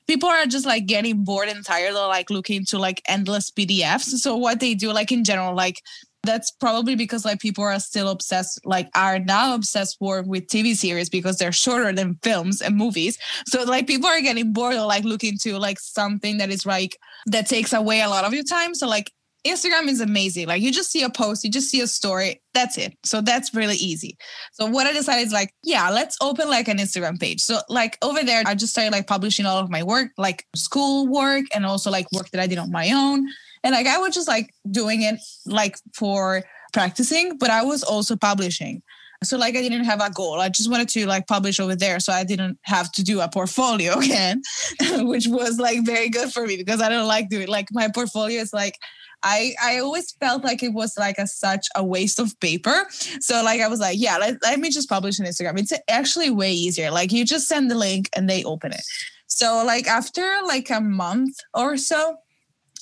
[0.06, 4.18] people are just like getting bored and tired of like looking to like endless PDFs.
[4.18, 5.82] So what they do like in general, like
[6.24, 10.74] that's probably because like people are still obsessed like are now obsessed more with tv
[10.74, 15.04] series because they're shorter than films and movies so like people are getting bored like
[15.04, 18.74] looking to like something that is like that takes away a lot of your time
[18.74, 19.12] so like
[19.46, 20.46] Instagram is amazing.
[20.46, 22.96] Like you just see a post, you just see a story, that's it.
[23.04, 24.16] So that's really easy.
[24.52, 27.40] So what I decided is like, yeah, let's open like an Instagram page.
[27.40, 31.06] So like over there, I just started like publishing all of my work, like school
[31.06, 33.26] work and also like work that I did on my own.
[33.64, 36.42] And like I was just like doing it like for
[36.72, 38.82] practicing, but I was also publishing.
[39.24, 40.40] So like I didn't have a goal.
[40.40, 41.98] I just wanted to like publish over there.
[41.98, 44.42] So I didn't have to do a portfolio again,
[45.06, 48.40] which was like very good for me because I don't like doing like my portfolio
[48.40, 48.78] is like
[49.24, 52.86] I I always felt like it was like a such a waste of paper.
[53.20, 55.58] So like I was like, yeah, let, let me just publish on Instagram.
[55.58, 56.92] It's actually way easier.
[56.92, 58.82] Like you just send the link and they open it.
[59.26, 62.18] So like after like a month or so,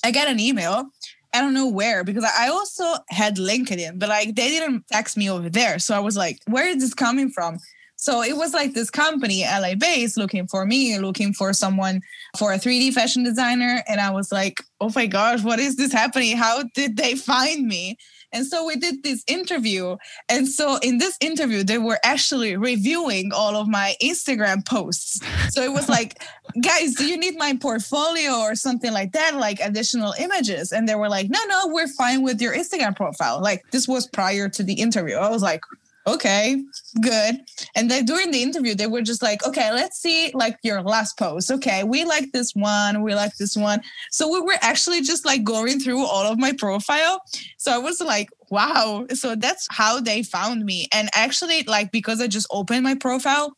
[0.03, 0.89] I got an email.
[1.33, 5.29] I don't know where because I also had LinkedIn, but like they didn't text me
[5.29, 5.77] over there.
[5.79, 7.59] So I was like, where is this coming from?
[7.97, 12.01] So it was like this company, LA based, looking for me, looking for someone
[12.37, 13.83] for a 3D fashion designer.
[13.87, 16.37] And I was like, oh my gosh, what is this happening?
[16.37, 17.97] How did they find me?
[18.33, 19.97] And so we did this interview.
[20.29, 25.19] And so in this interview, they were actually reviewing all of my Instagram posts.
[25.49, 26.21] So it was like,
[26.61, 30.71] guys, do you need my portfolio or something like that, like additional images?
[30.71, 33.41] And they were like, no, no, we're fine with your Instagram profile.
[33.41, 35.15] Like this was prior to the interview.
[35.15, 35.61] I was like,
[36.07, 36.63] okay,
[37.01, 37.35] good.
[37.75, 41.17] And then during the interview, they were just like, okay, let's see like your last
[41.17, 41.51] post.
[41.51, 43.81] Okay, we like this one, we like this one.
[44.11, 47.21] So we were actually just like going through all of my profile.
[47.57, 49.05] So I was like, wow.
[49.13, 50.87] So that's how they found me.
[50.93, 53.55] And actually, like because I just opened my profile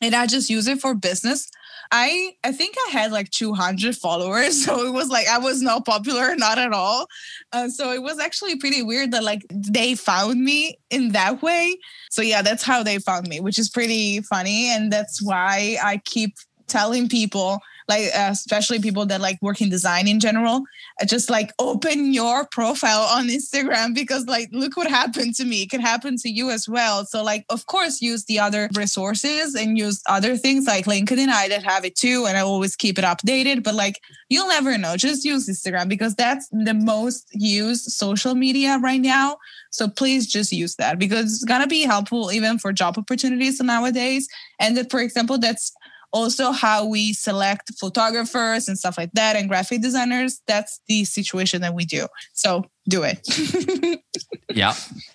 [0.00, 1.50] and I just use it for business.
[1.90, 5.84] I I think I had like 200 followers, so it was like I was not
[5.84, 7.06] popular, not at all.
[7.52, 11.76] Uh, so it was actually pretty weird that like they found me in that way.
[12.10, 16.00] So yeah, that's how they found me, which is pretty funny, and that's why I
[16.04, 16.34] keep
[16.66, 20.62] telling people like uh, especially people that like work in design in general
[21.00, 25.62] uh, just like open your profile on instagram because like look what happened to me.
[25.62, 27.04] It can happen to you as well.
[27.04, 31.28] So like of course use the other resources and use other things like linkedin.
[31.28, 34.76] I did have it too and i always keep it updated but like you'll never
[34.78, 34.96] know.
[34.96, 39.36] Just use instagram because that's the most used social media right now.
[39.70, 44.28] So please just use that because it's gonna be helpful even for job opportunities nowadays.
[44.60, 45.72] And that for example that's
[46.14, 50.40] also how we select photographers and stuff like that and graphic designers.
[50.46, 52.06] That's the situation that we do.
[52.32, 54.00] So do it.
[54.54, 54.74] Yeah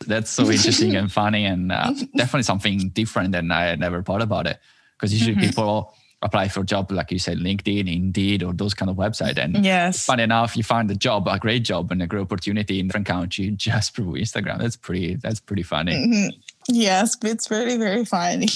[0.09, 4.21] that's so interesting and funny and uh, definitely something different than i had never thought
[4.21, 4.59] about it.
[4.97, 5.45] Because usually mm-hmm.
[5.45, 9.38] people apply for a job like you said linkedin indeed or those kind of website.
[9.38, 10.05] And yes.
[10.05, 13.07] fun enough you find a job a great job and a great opportunity in different
[13.07, 14.59] country just through instagram.
[14.59, 15.93] That's pretty that's pretty funny.
[15.93, 16.39] Mm-hmm.
[16.71, 18.47] Yes, but it's very, very funny.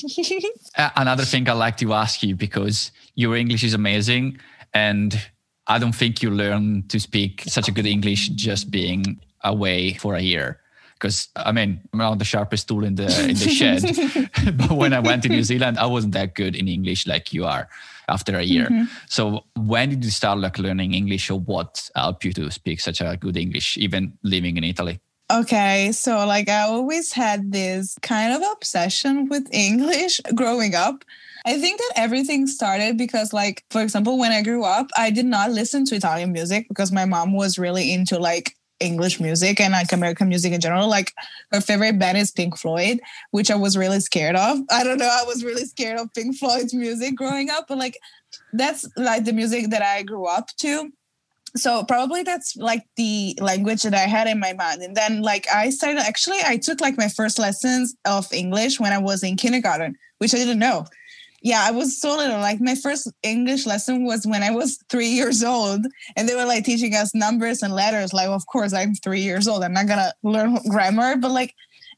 [0.95, 4.37] Another thing I like to ask you because your English is amazing,
[4.73, 5.19] and
[5.67, 10.15] I don't think you learn to speak such a good English just being away for
[10.15, 10.59] a year.
[10.93, 13.81] Because I mean, I'm not the sharpest tool in the in the shed,
[14.57, 17.45] but when I went to New Zealand, I wasn't that good in English like you
[17.45, 17.67] are
[18.07, 18.65] after a year.
[18.65, 18.83] Mm-hmm.
[19.09, 23.01] So when did you start like learning English, or what helped you to speak such
[23.01, 24.99] a good English, even living in Italy?
[25.33, 31.03] Okay, so like I always had this kind of obsession with English growing up.
[31.43, 35.25] I think that everything started because, like, for example, when I grew up, I did
[35.25, 39.73] not listen to Italian music because my mom was really into like English music and
[39.73, 40.87] like American music in general.
[40.87, 41.11] Like,
[41.51, 42.99] her favorite band is Pink Floyd,
[43.31, 44.59] which I was really scared of.
[44.69, 47.97] I don't know, I was really scared of Pink Floyd's music growing up, but like,
[48.53, 50.91] that's like the music that I grew up to
[51.55, 54.81] so probably that's like the language that i had in my mind.
[54.81, 58.93] And then like i started actually i took like my first lessons of english when
[58.93, 60.85] i was in kindergarten which i didn't know.
[61.41, 62.39] Yeah i was so little.
[62.39, 65.85] Like my first english lesson was when i was three years old
[66.15, 68.13] and they were like teaching us numbers and letters.
[68.13, 69.63] Like of course i'm three years old.
[69.63, 71.53] I'm not gonna learn grammar but like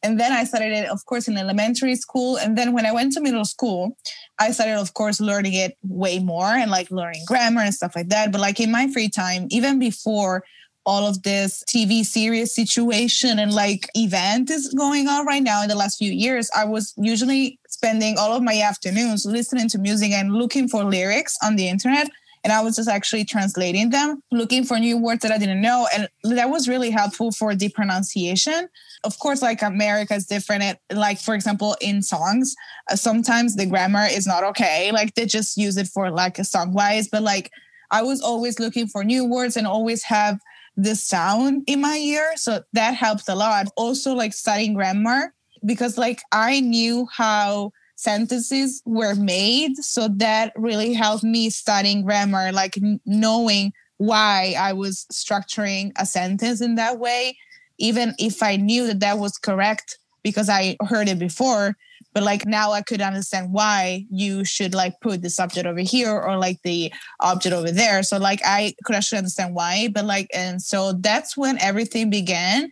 [0.06, 2.38] and then I started it, of course, in elementary school.
[2.38, 3.98] And then when I went to middle school,
[4.38, 8.10] I started, of course, learning it way more and like learning grammar and stuff like
[8.10, 8.32] that.
[8.32, 10.44] But like in my free time, even before
[10.86, 15.70] all of this TV series situation and like event is going on right now in
[15.70, 20.12] the last few years, I was usually spending all of my afternoons listening to music
[20.12, 22.12] and looking for lyrics on the internet
[22.46, 25.88] and I was just actually translating them, looking for new words that I didn't know.
[25.92, 28.70] And that was really helpful for the pronunciation.
[29.04, 30.78] Of course, like America is different.
[30.94, 32.54] like, for example, in songs,
[32.92, 34.92] uh, sometimes the grammar is not okay.
[34.92, 37.08] Like they just use it for like a song wise.
[37.08, 37.50] But like
[37.90, 40.40] I was always looking for new words and always have
[40.78, 42.34] the sound in my ear.
[42.36, 43.70] So that helped a lot.
[43.76, 45.34] Also, like studying grammar
[45.66, 47.72] because like I knew how
[48.06, 49.78] sentences were made.
[49.78, 56.62] So that really helped me studying grammar, like knowing why I was structuring a sentence
[56.62, 57.38] in that way,
[57.80, 61.76] even if I knew that that was correct because I heard it before.
[62.14, 66.12] But like now I could understand why you should like put the subject over here
[66.12, 68.04] or like the object over there.
[68.04, 69.90] So like I could actually understand why.
[69.94, 72.70] But like, and so that's when everything began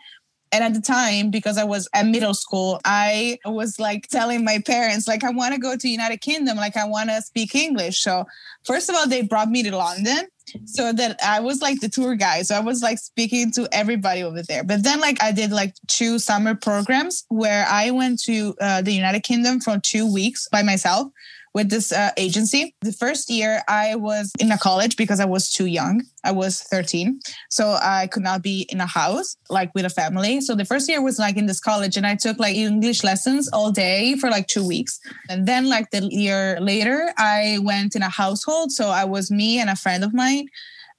[0.53, 4.59] and at the time, because I was at middle school, I was like telling my
[4.59, 8.01] parents, like, I want to go to United Kingdom, like I want to speak English.
[8.01, 8.25] So
[8.63, 10.27] first of all, they brought me to London
[10.65, 12.45] so that I was like the tour guide.
[12.45, 14.63] So I was like speaking to everybody over there.
[14.63, 18.91] But then like I did like two summer programs where I went to uh, the
[18.91, 21.07] United Kingdom for two weeks by myself
[21.53, 22.75] with this uh, agency.
[22.81, 26.03] The first year I was in a college because I was too young.
[26.23, 27.19] I was 13.
[27.49, 30.41] So I could not be in a house like with a family.
[30.41, 33.49] So the first year was like in this college and I took like English lessons
[33.53, 34.99] all day for like two weeks.
[35.29, 38.71] And then like the year later, I went in a household.
[38.71, 40.47] So I was me and a friend of mine.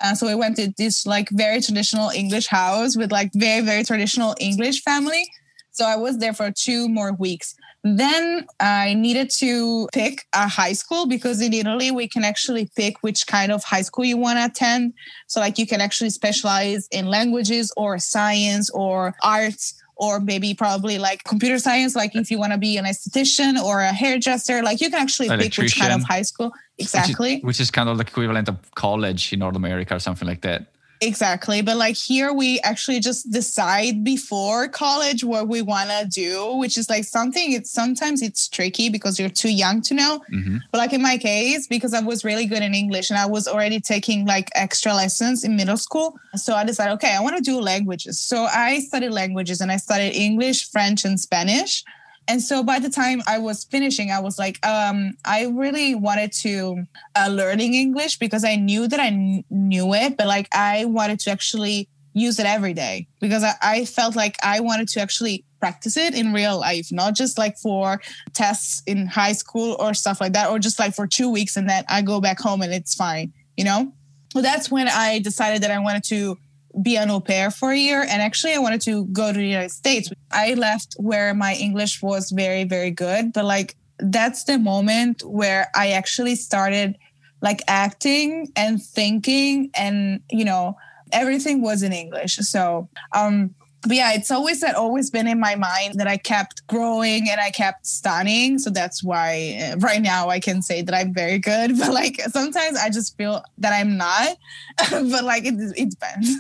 [0.01, 3.85] Uh, so we went to this like very traditional English house with like very, very
[3.85, 5.27] traditional English family.
[5.71, 7.57] So I was there for two more weeks.
[7.87, 13.03] Then I needed to pick a high school because in Italy, we can actually pick
[13.03, 14.95] which kind of high school you want to attend.
[15.27, 20.99] So, like, you can actually specialize in languages or science or arts or maybe probably
[20.99, 21.95] like computer science.
[21.95, 25.29] Like if you want to be an esthetician or a hairdresser, like you can actually
[25.29, 26.53] pick which kind of high school.
[26.79, 27.35] Exactly.
[27.35, 30.27] Which is, which is kind of the equivalent of college in North America or something
[30.27, 30.74] like that.
[31.05, 31.61] Exactly.
[31.61, 36.79] But like here, we actually just decide before college what we want to do, which
[36.79, 40.23] is like something it's sometimes it's tricky because you're too young to know.
[40.33, 40.59] Mm-hmm.
[40.73, 43.47] But like in my case, because I was really good in English and I was
[43.47, 46.19] already taking like extra lessons in middle school.
[46.37, 48.19] So I decided, okay, I want to do languages.
[48.19, 51.85] So I studied languages and I studied English, French, and Spanish.
[52.27, 56.33] And so by the time I was finishing, I was like, um, I really wanted
[56.41, 60.87] to uh, learning English because I knew that I kn- knew it, but like I
[60.87, 65.01] wanted to actually use it every day because I, I felt like I wanted to
[65.01, 68.01] actually practice it in real life, not just like for
[68.33, 71.69] tests in high school or stuff like that, or just like for two weeks and
[71.69, 73.93] then I go back home and it's fine, you know?
[74.35, 76.39] Well, that's when I decided that I wanted to
[76.83, 78.03] be an au pair for a year.
[78.03, 80.11] And actually, I wanted to go to the United States.
[80.31, 83.33] I left where my English was very, very good.
[83.33, 86.97] But like, that's the moment where I actually started
[87.41, 90.77] like acting and thinking and, you know,
[91.13, 92.37] everything was in English.
[92.37, 93.55] So, um,
[93.87, 97.41] but yeah, it's always that always been in my mind that I kept growing and
[97.41, 98.59] I kept stunning.
[98.59, 101.79] So that's why uh, right now I can say that I'm very good.
[101.85, 104.37] But like sometimes I just feel that I'm not.
[104.91, 106.31] but like it, it depends.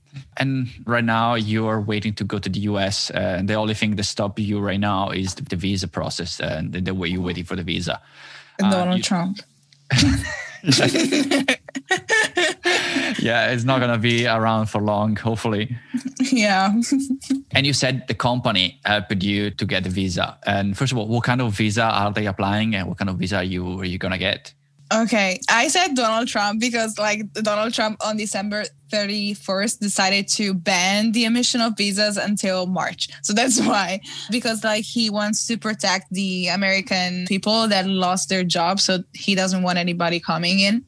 [0.36, 3.10] and right now you are waiting to go to the US.
[3.10, 6.40] Uh, and the only thing that stops you right now is the, the visa process
[6.40, 8.00] and the, the, way you're waiting for the visa.
[8.58, 9.40] Donald uh, you, Trump.
[13.18, 15.76] yeah, it's not gonna be around for long, hopefully.
[16.20, 16.72] Yeah.
[17.52, 20.38] and you said the company helped you to get the visa.
[20.46, 23.16] And first of all, what kind of visa are they applying, and what kind of
[23.16, 24.54] visa are you are you gonna get?
[24.92, 31.12] Okay, I said Donald Trump because like Donald Trump on December 31st decided to ban
[31.12, 33.08] the emission of visas until March.
[33.22, 34.00] So that's why
[34.30, 39.34] because like he wants to protect the American people that lost their jobs so he
[39.34, 40.84] doesn't want anybody coming in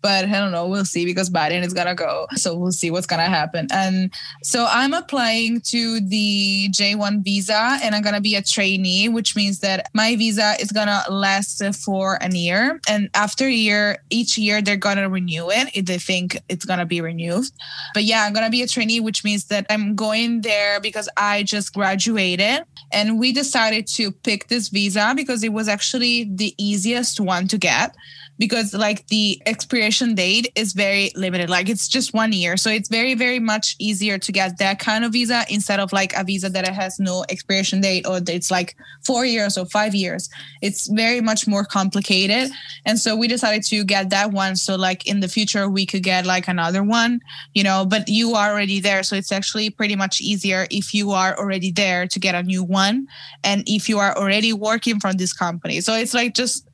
[0.00, 0.66] but I don't know.
[0.66, 3.68] We'll see because Biden is gonna go, so we'll see what's gonna happen.
[3.72, 9.36] And so I'm applying to the J1 visa, and I'm gonna be a trainee, which
[9.36, 14.38] means that my visa is gonna last for an year, and after a year, each
[14.38, 17.46] year they're gonna renew it if they think it's gonna be renewed.
[17.94, 21.42] But yeah, I'm gonna be a trainee, which means that I'm going there because I
[21.42, 27.20] just graduated, and we decided to pick this visa because it was actually the easiest
[27.20, 27.94] one to get
[28.38, 31.50] because like the expiration date is very limited.
[31.50, 32.56] Like it's just one year.
[32.56, 36.14] So it's very very much easier to get that kind of visa instead of like
[36.16, 40.28] a visa that has no expiration date or it's like four years or five years.
[40.62, 42.50] It's very much more complicated.
[42.86, 46.02] And so we decided to get that one so like in the future we could
[46.02, 47.20] get like another one
[47.54, 49.02] you know but you are already there.
[49.02, 52.62] So it's actually pretty much easier if you are already there to get a new
[52.62, 53.08] one
[53.42, 55.80] and if you are already working from this company.
[55.80, 56.68] So it's like just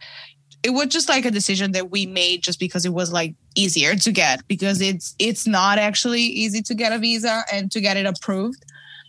[0.65, 3.95] it was just like a decision that we made just because it was like easier
[3.95, 7.99] to get because it's it's not actually easy to get a visa and to get
[7.99, 8.65] it approved.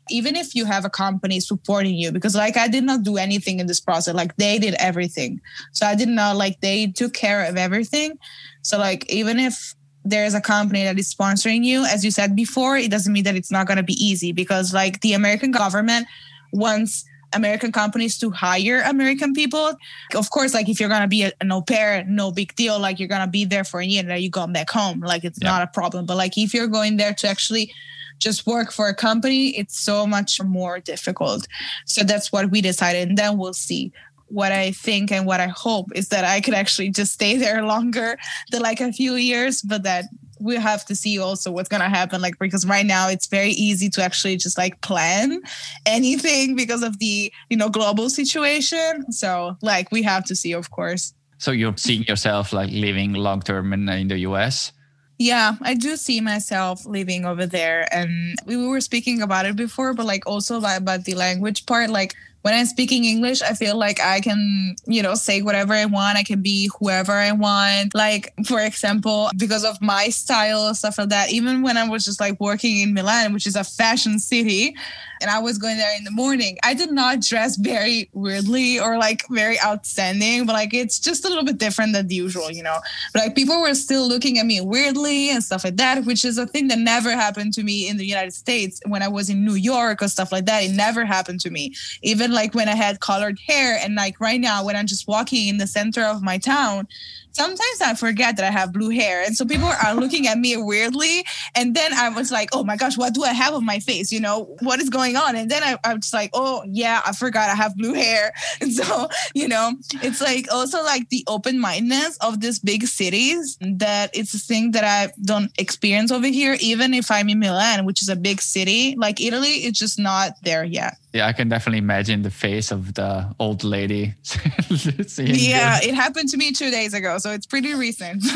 [0.10, 3.60] Even if you have a company supporting you because like i did not do anything
[3.60, 5.40] in this process like they did everything.
[5.72, 8.20] So i did not know like they took care of everything.
[8.62, 12.78] So like even if there's a company that is sponsoring you as you said before
[12.78, 16.06] it doesn't mean that it's not going to be easy because like the american government
[16.54, 17.04] wants
[17.34, 19.74] American companies to hire American people.
[20.16, 22.80] Of course, like if you're gonna be an au pair, no big deal.
[22.80, 25.00] Like you're gonna be there for a year and then you go back home.
[25.00, 25.50] Like it's yeah.
[25.50, 26.06] not a problem.
[26.06, 27.74] But like if you're going there to actually
[28.20, 31.48] just work for a company, it's so much more difficult.
[31.86, 33.10] So that's what we decided.
[33.10, 33.92] And then we'll see
[34.28, 37.64] what I think and what I hope is that I could actually just stay there
[37.66, 38.18] longer
[38.52, 40.06] than like a few years, but that
[40.40, 42.22] we have to see also what's gonna happen.
[42.22, 45.42] Like because right now it's very easy to actually just like plan
[45.86, 49.12] anything because of the you know global situation.
[49.12, 51.14] So like we have to see, of course.
[51.38, 54.72] So you're seeing yourself like living long term in, in the US?
[55.18, 57.88] Yeah, I do see myself living over there.
[57.94, 61.90] And we were speaking about it before, but like also about the language part.
[61.90, 62.16] Like
[62.46, 66.16] when I'm speaking English, I feel like I can, you know, say whatever I want.
[66.16, 67.96] I can be whoever I want.
[67.96, 71.32] Like, for example, because of my style, stuff like that.
[71.32, 74.76] Even when I was just like working in Milan, which is a fashion city,
[75.22, 78.98] and I was going there in the morning, I did not dress very weirdly or
[78.98, 82.64] like very outstanding, but like it's just a little bit different than the usual, you
[82.64, 82.80] know.
[83.14, 86.38] But like people were still looking at me weirdly and stuff like that, which is
[86.38, 89.46] a thing that never happened to me in the United States when I was in
[89.46, 90.64] New York or stuff like that.
[90.64, 91.74] It never happened to me.
[92.02, 95.48] Even like when I had colored hair and like right now when I'm just walking
[95.48, 96.88] in the center of my town,
[97.36, 99.24] sometimes I forget that I have blue hair.
[99.24, 101.26] And so people are looking at me weirdly.
[101.54, 104.12] And then I was like, oh my gosh, what do I have on my face?
[104.12, 105.36] You know, what is going on?
[105.36, 108.34] And then I, I was like, oh yeah, I forgot I have blue hair.
[108.62, 113.58] And so, you know, it's like also like the open mindedness of these big cities
[113.60, 117.86] that it's a thing that I don't experience over here, even if I'm in Milan,
[117.86, 118.96] which is a big city.
[118.98, 120.96] Like Italy, it's just not there yet.
[121.16, 124.16] Yeah, I can definitely imagine the face of the old lady.
[125.18, 128.24] yeah, it happened to me two days ago, so it's pretty recent.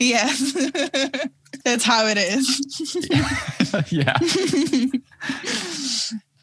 [0.00, 0.54] yes,
[1.64, 2.46] that's how it is.
[3.92, 4.16] yeah.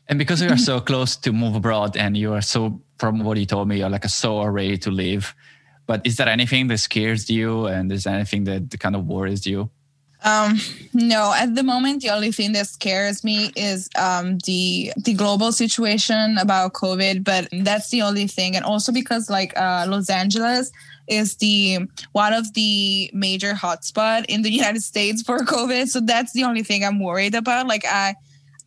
[0.08, 3.36] and because you are so close to move abroad and you are so, from what
[3.38, 5.34] you told me, you're like a so ready to leave.
[5.88, 9.48] But is there anything that scares you and is there anything that kind of worries
[9.48, 9.72] you?
[10.24, 10.60] Um,
[10.94, 15.52] no, at the moment, the only thing that scares me is um, the the global
[15.52, 17.24] situation about COVID.
[17.24, 20.72] But that's the only thing, and also because like uh, Los Angeles
[21.08, 21.80] is the
[22.12, 25.88] one of the major hotspot in the United States for COVID.
[25.88, 27.68] So that's the only thing I'm worried about.
[27.68, 28.16] Like I,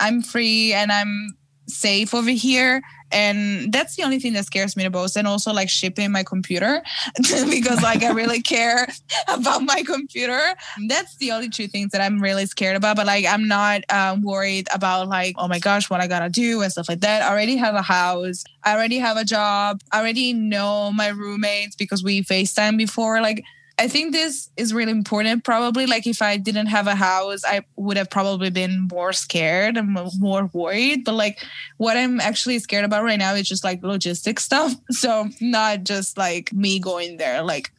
[0.00, 1.36] I'm free and I'm
[1.66, 2.82] safe over here
[3.14, 5.16] and that's the only thing that scares me the most.
[5.16, 6.82] And also like shipping my computer
[7.16, 8.88] because like i really care
[9.28, 10.40] about my computer.
[10.88, 12.96] That's the only two things that i'm really scared about.
[12.96, 16.62] But like i'm not um, worried about like oh my gosh what i gotta do
[16.62, 17.22] and stuff like that.
[17.22, 18.44] I already have a house.
[18.64, 19.80] I already have a job.
[19.92, 23.20] I already know my roommates because we facetime before.
[23.20, 23.44] Like
[23.76, 25.44] I think this is really important.
[25.44, 29.76] Probably, like if I didn't have a house, I would have probably been more scared
[29.76, 31.04] and more worried.
[31.04, 31.44] But like,
[31.78, 34.74] what I'm actually scared about right now is just like logistic stuff.
[34.90, 37.42] So not just like me going there.
[37.42, 37.72] Like,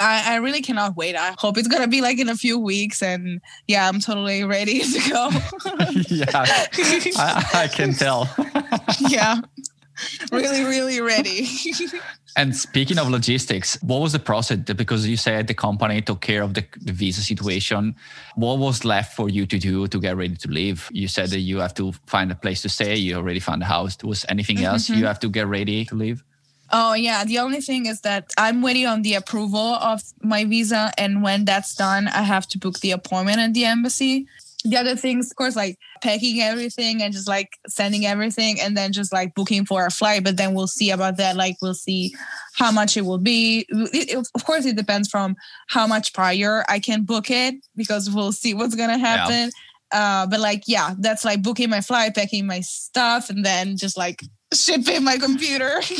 [0.00, 1.14] I, I really cannot wait.
[1.14, 4.80] I hope it's gonna be like in a few weeks, and yeah, I'm totally ready
[4.80, 5.30] to go.
[6.08, 6.26] yeah,
[7.16, 8.28] I, I can tell.
[9.08, 9.40] yeah,
[10.32, 11.48] really, really ready.
[12.36, 14.58] And speaking of logistics, what was the process?
[14.58, 17.94] Because you said the company took care of the, the, visa situation.
[18.36, 20.88] What was left for you to do to get ready to leave?
[20.92, 22.96] You said that you have to find a place to stay.
[22.96, 23.98] You already found a house.
[24.02, 24.66] Was anything mm-hmm.
[24.66, 26.24] else you have to get ready to leave?
[26.74, 30.90] Oh yeah, the only thing is that I'm waiting on the approval of my visa,
[30.96, 34.26] and when that's done, I have to book the appointment at the embassy
[34.64, 38.92] the other things, of course, like packing everything and just like sending everything and then
[38.92, 40.22] just like booking for a flight.
[40.24, 41.36] But then we'll see about that.
[41.36, 42.14] Like we'll see
[42.56, 43.66] how much it will be.
[43.68, 45.36] It, it, of course, it depends from
[45.68, 49.50] how much prior I can book it because we'll see what's gonna happen.
[49.92, 50.22] Yeah.
[50.22, 53.98] Uh, but like, yeah, that's like booking my flight, packing my stuff, and then just
[53.98, 54.22] like
[54.54, 55.76] shipping my computer.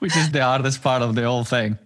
[0.00, 1.78] Which is the hardest part of the whole thing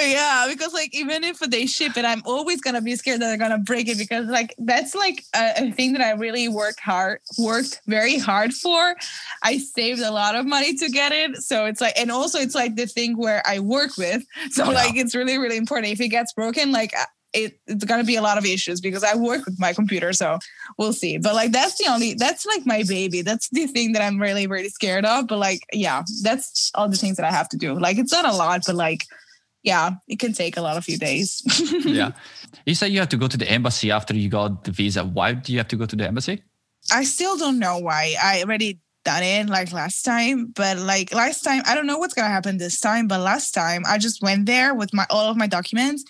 [0.00, 3.36] yeah, because like even if they ship it, I'm always gonna be scared that they're
[3.36, 7.20] gonna break it because like that's like a, a, thing that I really worked hard,
[7.38, 8.96] worked very hard for.
[9.42, 12.54] I saved a lot of money to get it, so it's like, and also it's
[12.54, 14.70] like the thing where I work with, so yeah.
[14.70, 15.92] like it's really really important.
[15.92, 19.04] If it gets broken, like uh, it, it's gonna be a lot of issues because
[19.04, 20.38] I work with my computer, so
[20.78, 21.18] we'll see.
[21.18, 23.22] But like that's the only that's like my baby.
[23.22, 25.26] That's the thing that I'm really really scared of.
[25.26, 27.74] But like yeah, that's all the things that I have to do.
[27.74, 29.04] Like it's not a lot, but like
[29.64, 31.42] yeah, it can take a lot of few days.
[31.84, 32.12] yeah.
[32.66, 35.04] You said you have to go to the embassy after you got the visa.
[35.04, 36.42] Why do you have to go to the embassy?
[36.92, 38.14] I still don't know why.
[38.22, 42.12] I already done it like last time, but like last time, I don't know what's
[42.12, 43.08] gonna happen this time.
[43.08, 46.04] But last time, I just went there with my all of my documents,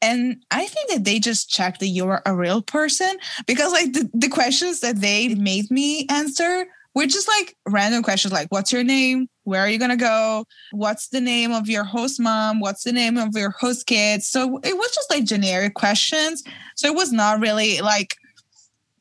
[0.00, 4.10] and I think that they just checked that you're a real person because like the,
[4.14, 6.66] the questions that they made me answer
[6.98, 9.28] we're just like random questions like what's your name?
[9.44, 10.44] Where are you going to go?
[10.72, 12.58] What's the name of your host mom?
[12.58, 14.26] What's the name of your host kids?
[14.26, 16.42] So it was just like generic questions.
[16.74, 18.16] So it was not really like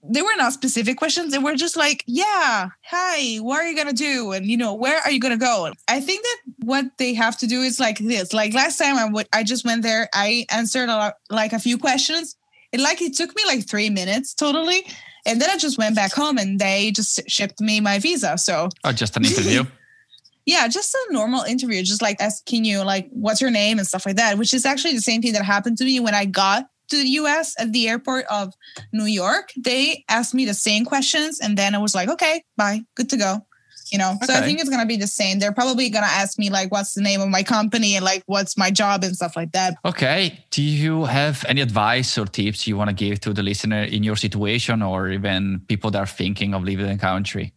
[0.04, 1.32] they were not specific questions.
[1.32, 4.32] They were just like yeah hi what are you going to do?
[4.32, 5.74] And you know where are you going to go?
[5.88, 6.38] I think that
[6.68, 8.32] what they have to do is like this.
[8.32, 11.60] Like last time i would i just went there i answered a lot, like a
[11.60, 12.36] few questions.
[12.72, 14.86] It like it took me like three minutes totally
[15.28, 18.38] and then I just went back home and they just shipped me my visa.
[18.38, 19.66] So oh, just an interview.
[20.46, 24.06] yeah, just a normal interview, just like asking you like what's your name and stuff
[24.06, 26.68] like that, which is actually the same thing that happened to me when I got
[26.90, 28.54] to the US at the airport of
[28.94, 29.52] New York.
[29.58, 33.18] They asked me the same questions and then I was like, okay, bye, good to
[33.18, 33.46] go
[33.92, 34.12] you know?
[34.16, 34.26] Okay.
[34.26, 35.40] so i think it's going to be the same.
[35.40, 38.24] They're probably going to ask me like what's the name of my company and like
[38.26, 39.76] what's my job and stuff like that.
[39.86, 40.44] Okay.
[40.52, 44.04] Do you have any advice or tips you want to give to the listener in
[44.04, 47.54] your situation or even people that are thinking of leaving the country?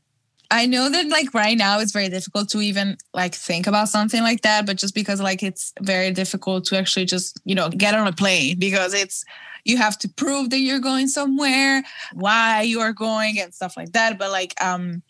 [0.50, 4.22] I know that like right now it's very difficult to even like think about something
[4.22, 7.94] like that, but just because like it's very difficult to actually just, you know, get
[7.94, 9.24] on a plane because it's
[9.64, 11.82] you have to prove that you're going somewhere,
[12.14, 14.18] why you are going and stuff like that.
[14.18, 15.02] But like um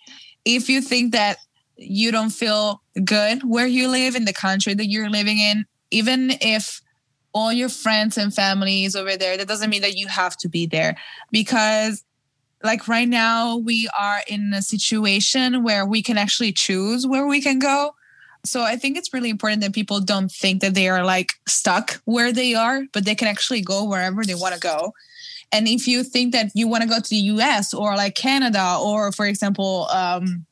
[0.45, 1.38] if you think that
[1.76, 6.32] you don't feel good where you live in the country that you're living in, even
[6.41, 6.80] if
[7.32, 10.49] all your friends and family is over there, that doesn't mean that you have to
[10.49, 10.97] be there.
[11.30, 12.05] Because
[12.62, 17.41] like right now we are in a situation where we can actually choose where we
[17.41, 17.95] can go.
[18.45, 22.01] So i think it's really important that people don't think that they are like stuck
[22.07, 24.95] where they are but they can actually go wherever they want to go
[25.53, 28.78] and if you think that you want to go to the us or like canada
[28.80, 30.44] or for example um,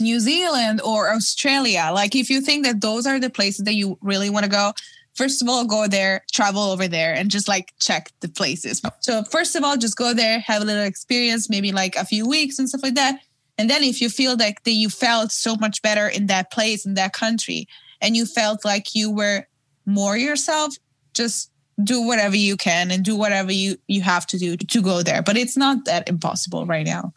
[0.00, 3.98] new zealand or australia like if you think that those are the places that you
[4.02, 4.72] really want to go
[5.14, 8.80] first of all go there travel over there and just like check the places.
[9.00, 12.28] So first of all just go there have a little experience maybe like a few
[12.28, 13.20] weeks and stuff like that.
[13.58, 16.86] And then if you feel like that you felt so much better in that place
[16.86, 17.68] in that country
[18.00, 19.46] and you felt like you were
[19.84, 20.74] more yourself
[21.14, 21.50] just
[21.82, 25.22] do whatever you can and do whatever you you have to do to go there.
[25.22, 27.12] But it's not that impossible right now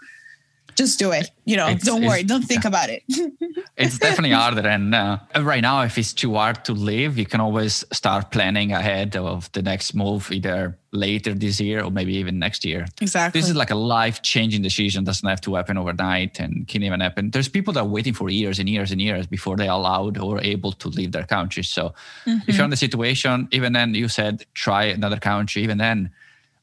[0.76, 1.32] just do it.
[1.46, 2.68] You know, it's, don't worry, don't think yeah.
[2.68, 3.04] about it.
[3.78, 4.68] it's definitely harder.
[4.68, 8.72] And uh, right now, if it's too hard to leave, you can always start planning
[8.72, 12.86] ahead of the next move, either later this year or maybe even next year.
[13.02, 13.40] Exactly.
[13.40, 15.04] This is like a life changing decision.
[15.04, 17.32] Doesn't have to happen overnight and can even happen.
[17.32, 20.42] There's people that are waiting for years and years and years before they're allowed or
[20.42, 21.64] able to leave their country.
[21.64, 21.94] So
[22.26, 22.40] mm-hmm.
[22.48, 26.12] if you're in the situation, even then you said try another country, even then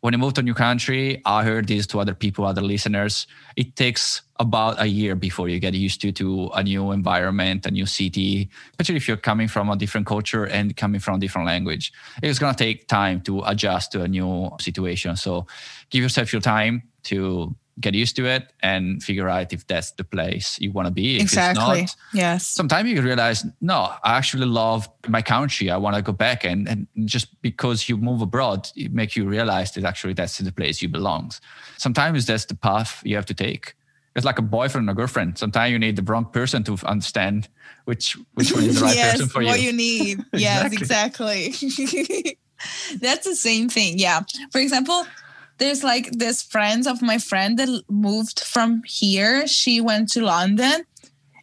[0.02, 3.28] when I moved to a new country, I heard this to other people, other listeners.
[3.54, 7.70] It takes about a year before you get used to to a new environment, a
[7.70, 11.46] new city, especially if you're coming from a different culture and coming from a different
[11.46, 11.92] language.
[12.20, 15.14] It's gonna take time to adjust to a new situation.
[15.14, 15.46] So
[15.90, 20.04] give yourself your time to get used to it and figure out if that's the
[20.04, 21.16] place you want to be.
[21.16, 21.82] If exactly.
[21.82, 22.46] Not, yes.
[22.46, 25.70] Sometimes you realize, no, I actually love my country.
[25.70, 26.44] I want to go back.
[26.44, 30.52] And, and just because you move abroad, it makes you realize that actually that's the
[30.52, 31.32] place you belong.
[31.78, 33.74] Sometimes that's the path you have to take.
[34.14, 35.38] It's like a boyfriend or girlfriend.
[35.38, 37.48] Sometimes you need the wrong person to understand
[37.86, 39.48] which which one is the right yes, person for you.
[39.48, 40.22] What you need.
[40.34, 41.54] Yes, exactly.
[43.00, 43.98] that's the same thing.
[43.98, 44.20] Yeah.
[44.50, 45.06] For example,
[45.62, 49.46] there's like this friends of my friend that moved from here.
[49.46, 50.84] She went to London.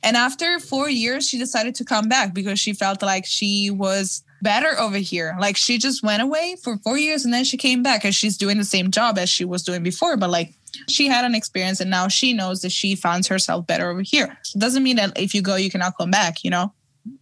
[0.03, 4.24] And after four years, she decided to come back because she felt like she was
[4.41, 5.38] better over here.
[5.39, 8.38] Like she just went away for four years and then she came back and she's
[8.38, 10.17] doing the same job as she was doing before.
[10.17, 10.53] But like
[10.89, 14.38] she had an experience and now she knows that she finds herself better over here.
[14.57, 16.74] Doesn't mean that if you go, you cannot come back, you know?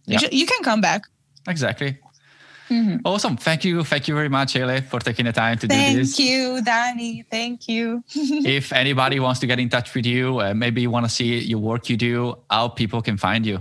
[0.06, 0.20] Yeah.
[0.22, 1.02] You, you can come back.
[1.48, 1.96] Exactly.
[2.68, 2.98] Mm-hmm.
[3.04, 3.36] Awesome.
[3.36, 3.84] Thank you.
[3.84, 6.16] Thank you very much, Ele, for taking the time to Thank do this.
[6.16, 7.24] Thank you, Danny.
[7.30, 8.02] Thank you.
[8.14, 11.38] if anybody wants to get in touch with you, uh, maybe you want to see
[11.38, 13.60] your work you do, how people can find you.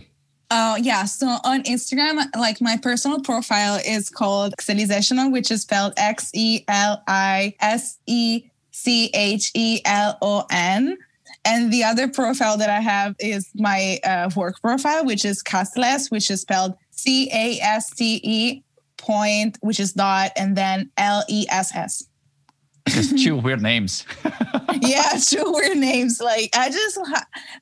[0.50, 1.06] Oh, uh, yeah.
[1.06, 6.64] So on Instagram, like my personal profile is called Xelisechelon, which is spelled X E
[6.68, 10.98] L I S E C H E L O N.
[11.44, 16.12] And the other profile that I have is my uh, work profile, which is Casteles,
[16.12, 18.64] which is spelled C A S T E
[19.08, 22.04] point, which is dot, and then L E S S.
[22.90, 24.06] Just two weird names.
[24.82, 26.20] yeah, two weird names.
[26.22, 27.00] Like I just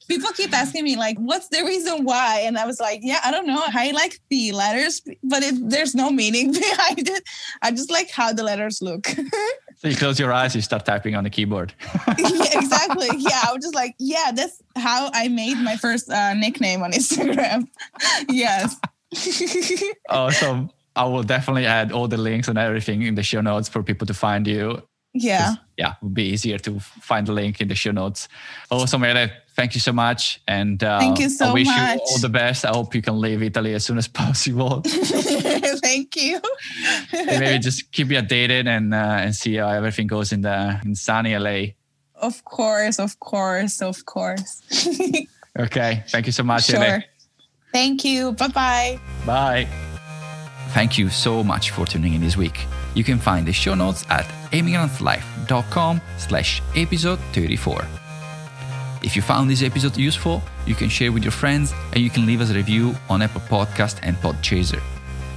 [0.08, 2.42] people keep asking me like, what's the reason why?
[2.42, 3.62] And I was like, yeah, I don't know.
[3.62, 7.24] I like the letters, but it, there's no meaning behind it.
[7.62, 9.08] I just like how the letters look.
[9.08, 11.74] so you close your eyes, you start typing on the keyboard.
[12.18, 13.10] yeah, exactly.
[13.18, 16.92] Yeah, I was just like, yeah, that's how I made my first uh, nickname on
[16.92, 17.68] Instagram.
[18.30, 18.76] yes.
[20.10, 20.70] awesome.
[20.96, 24.08] I will definitely add all the links and everything in the show notes for people
[24.08, 24.82] to find you.
[25.14, 25.56] Yeah.
[25.78, 28.28] Yeah, it would be easier to find the link in the show notes.
[28.70, 30.42] Also, Mele, thank you so much.
[30.48, 31.96] And uh, thank you so I wish much.
[31.96, 32.66] you all the best.
[32.66, 34.82] I hope you can leave Italy as soon as possible.
[34.86, 36.42] thank you.
[37.14, 40.96] maybe just keep me updated and uh, and see how everything goes in the in
[40.96, 41.76] sunny LA.
[42.16, 44.62] Of course, of course, of course.
[45.60, 46.04] okay.
[46.08, 47.04] Thank you so much, sure.
[47.74, 48.32] Thank you.
[48.32, 49.00] Bye-bye.
[49.26, 49.68] Bye.
[50.76, 52.66] Thank you so much for tuning in this week.
[52.96, 57.88] You can find the show notes at emigrantlife.com slash episode 34.
[59.02, 62.26] If you found this episode useful, you can share with your friends and you can
[62.26, 64.82] leave us a review on Apple Podcast and Podchaser.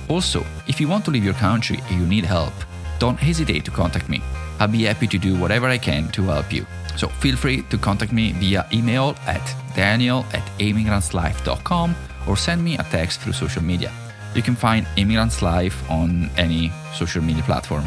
[0.09, 2.53] Also, if you want to leave your country and you need help,
[2.99, 4.21] don't hesitate to contact me.
[4.59, 6.67] I'll be happy to do whatever I can to help you.
[6.97, 11.95] So feel free to contact me via email at daniel at immigrantslife.com
[12.27, 13.93] or send me a text through social media.
[14.39, 17.85] You can find Immigrants Life on any social media platform.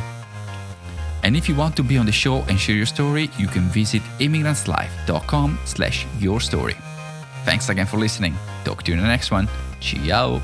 [1.23, 3.69] And if you want to be on the show and share your story, you can
[3.69, 6.75] visit immigrantslife.com slash your story.
[7.45, 8.35] Thanks again for listening.
[8.65, 9.47] Talk to you in the next one.
[9.79, 10.41] Ciao.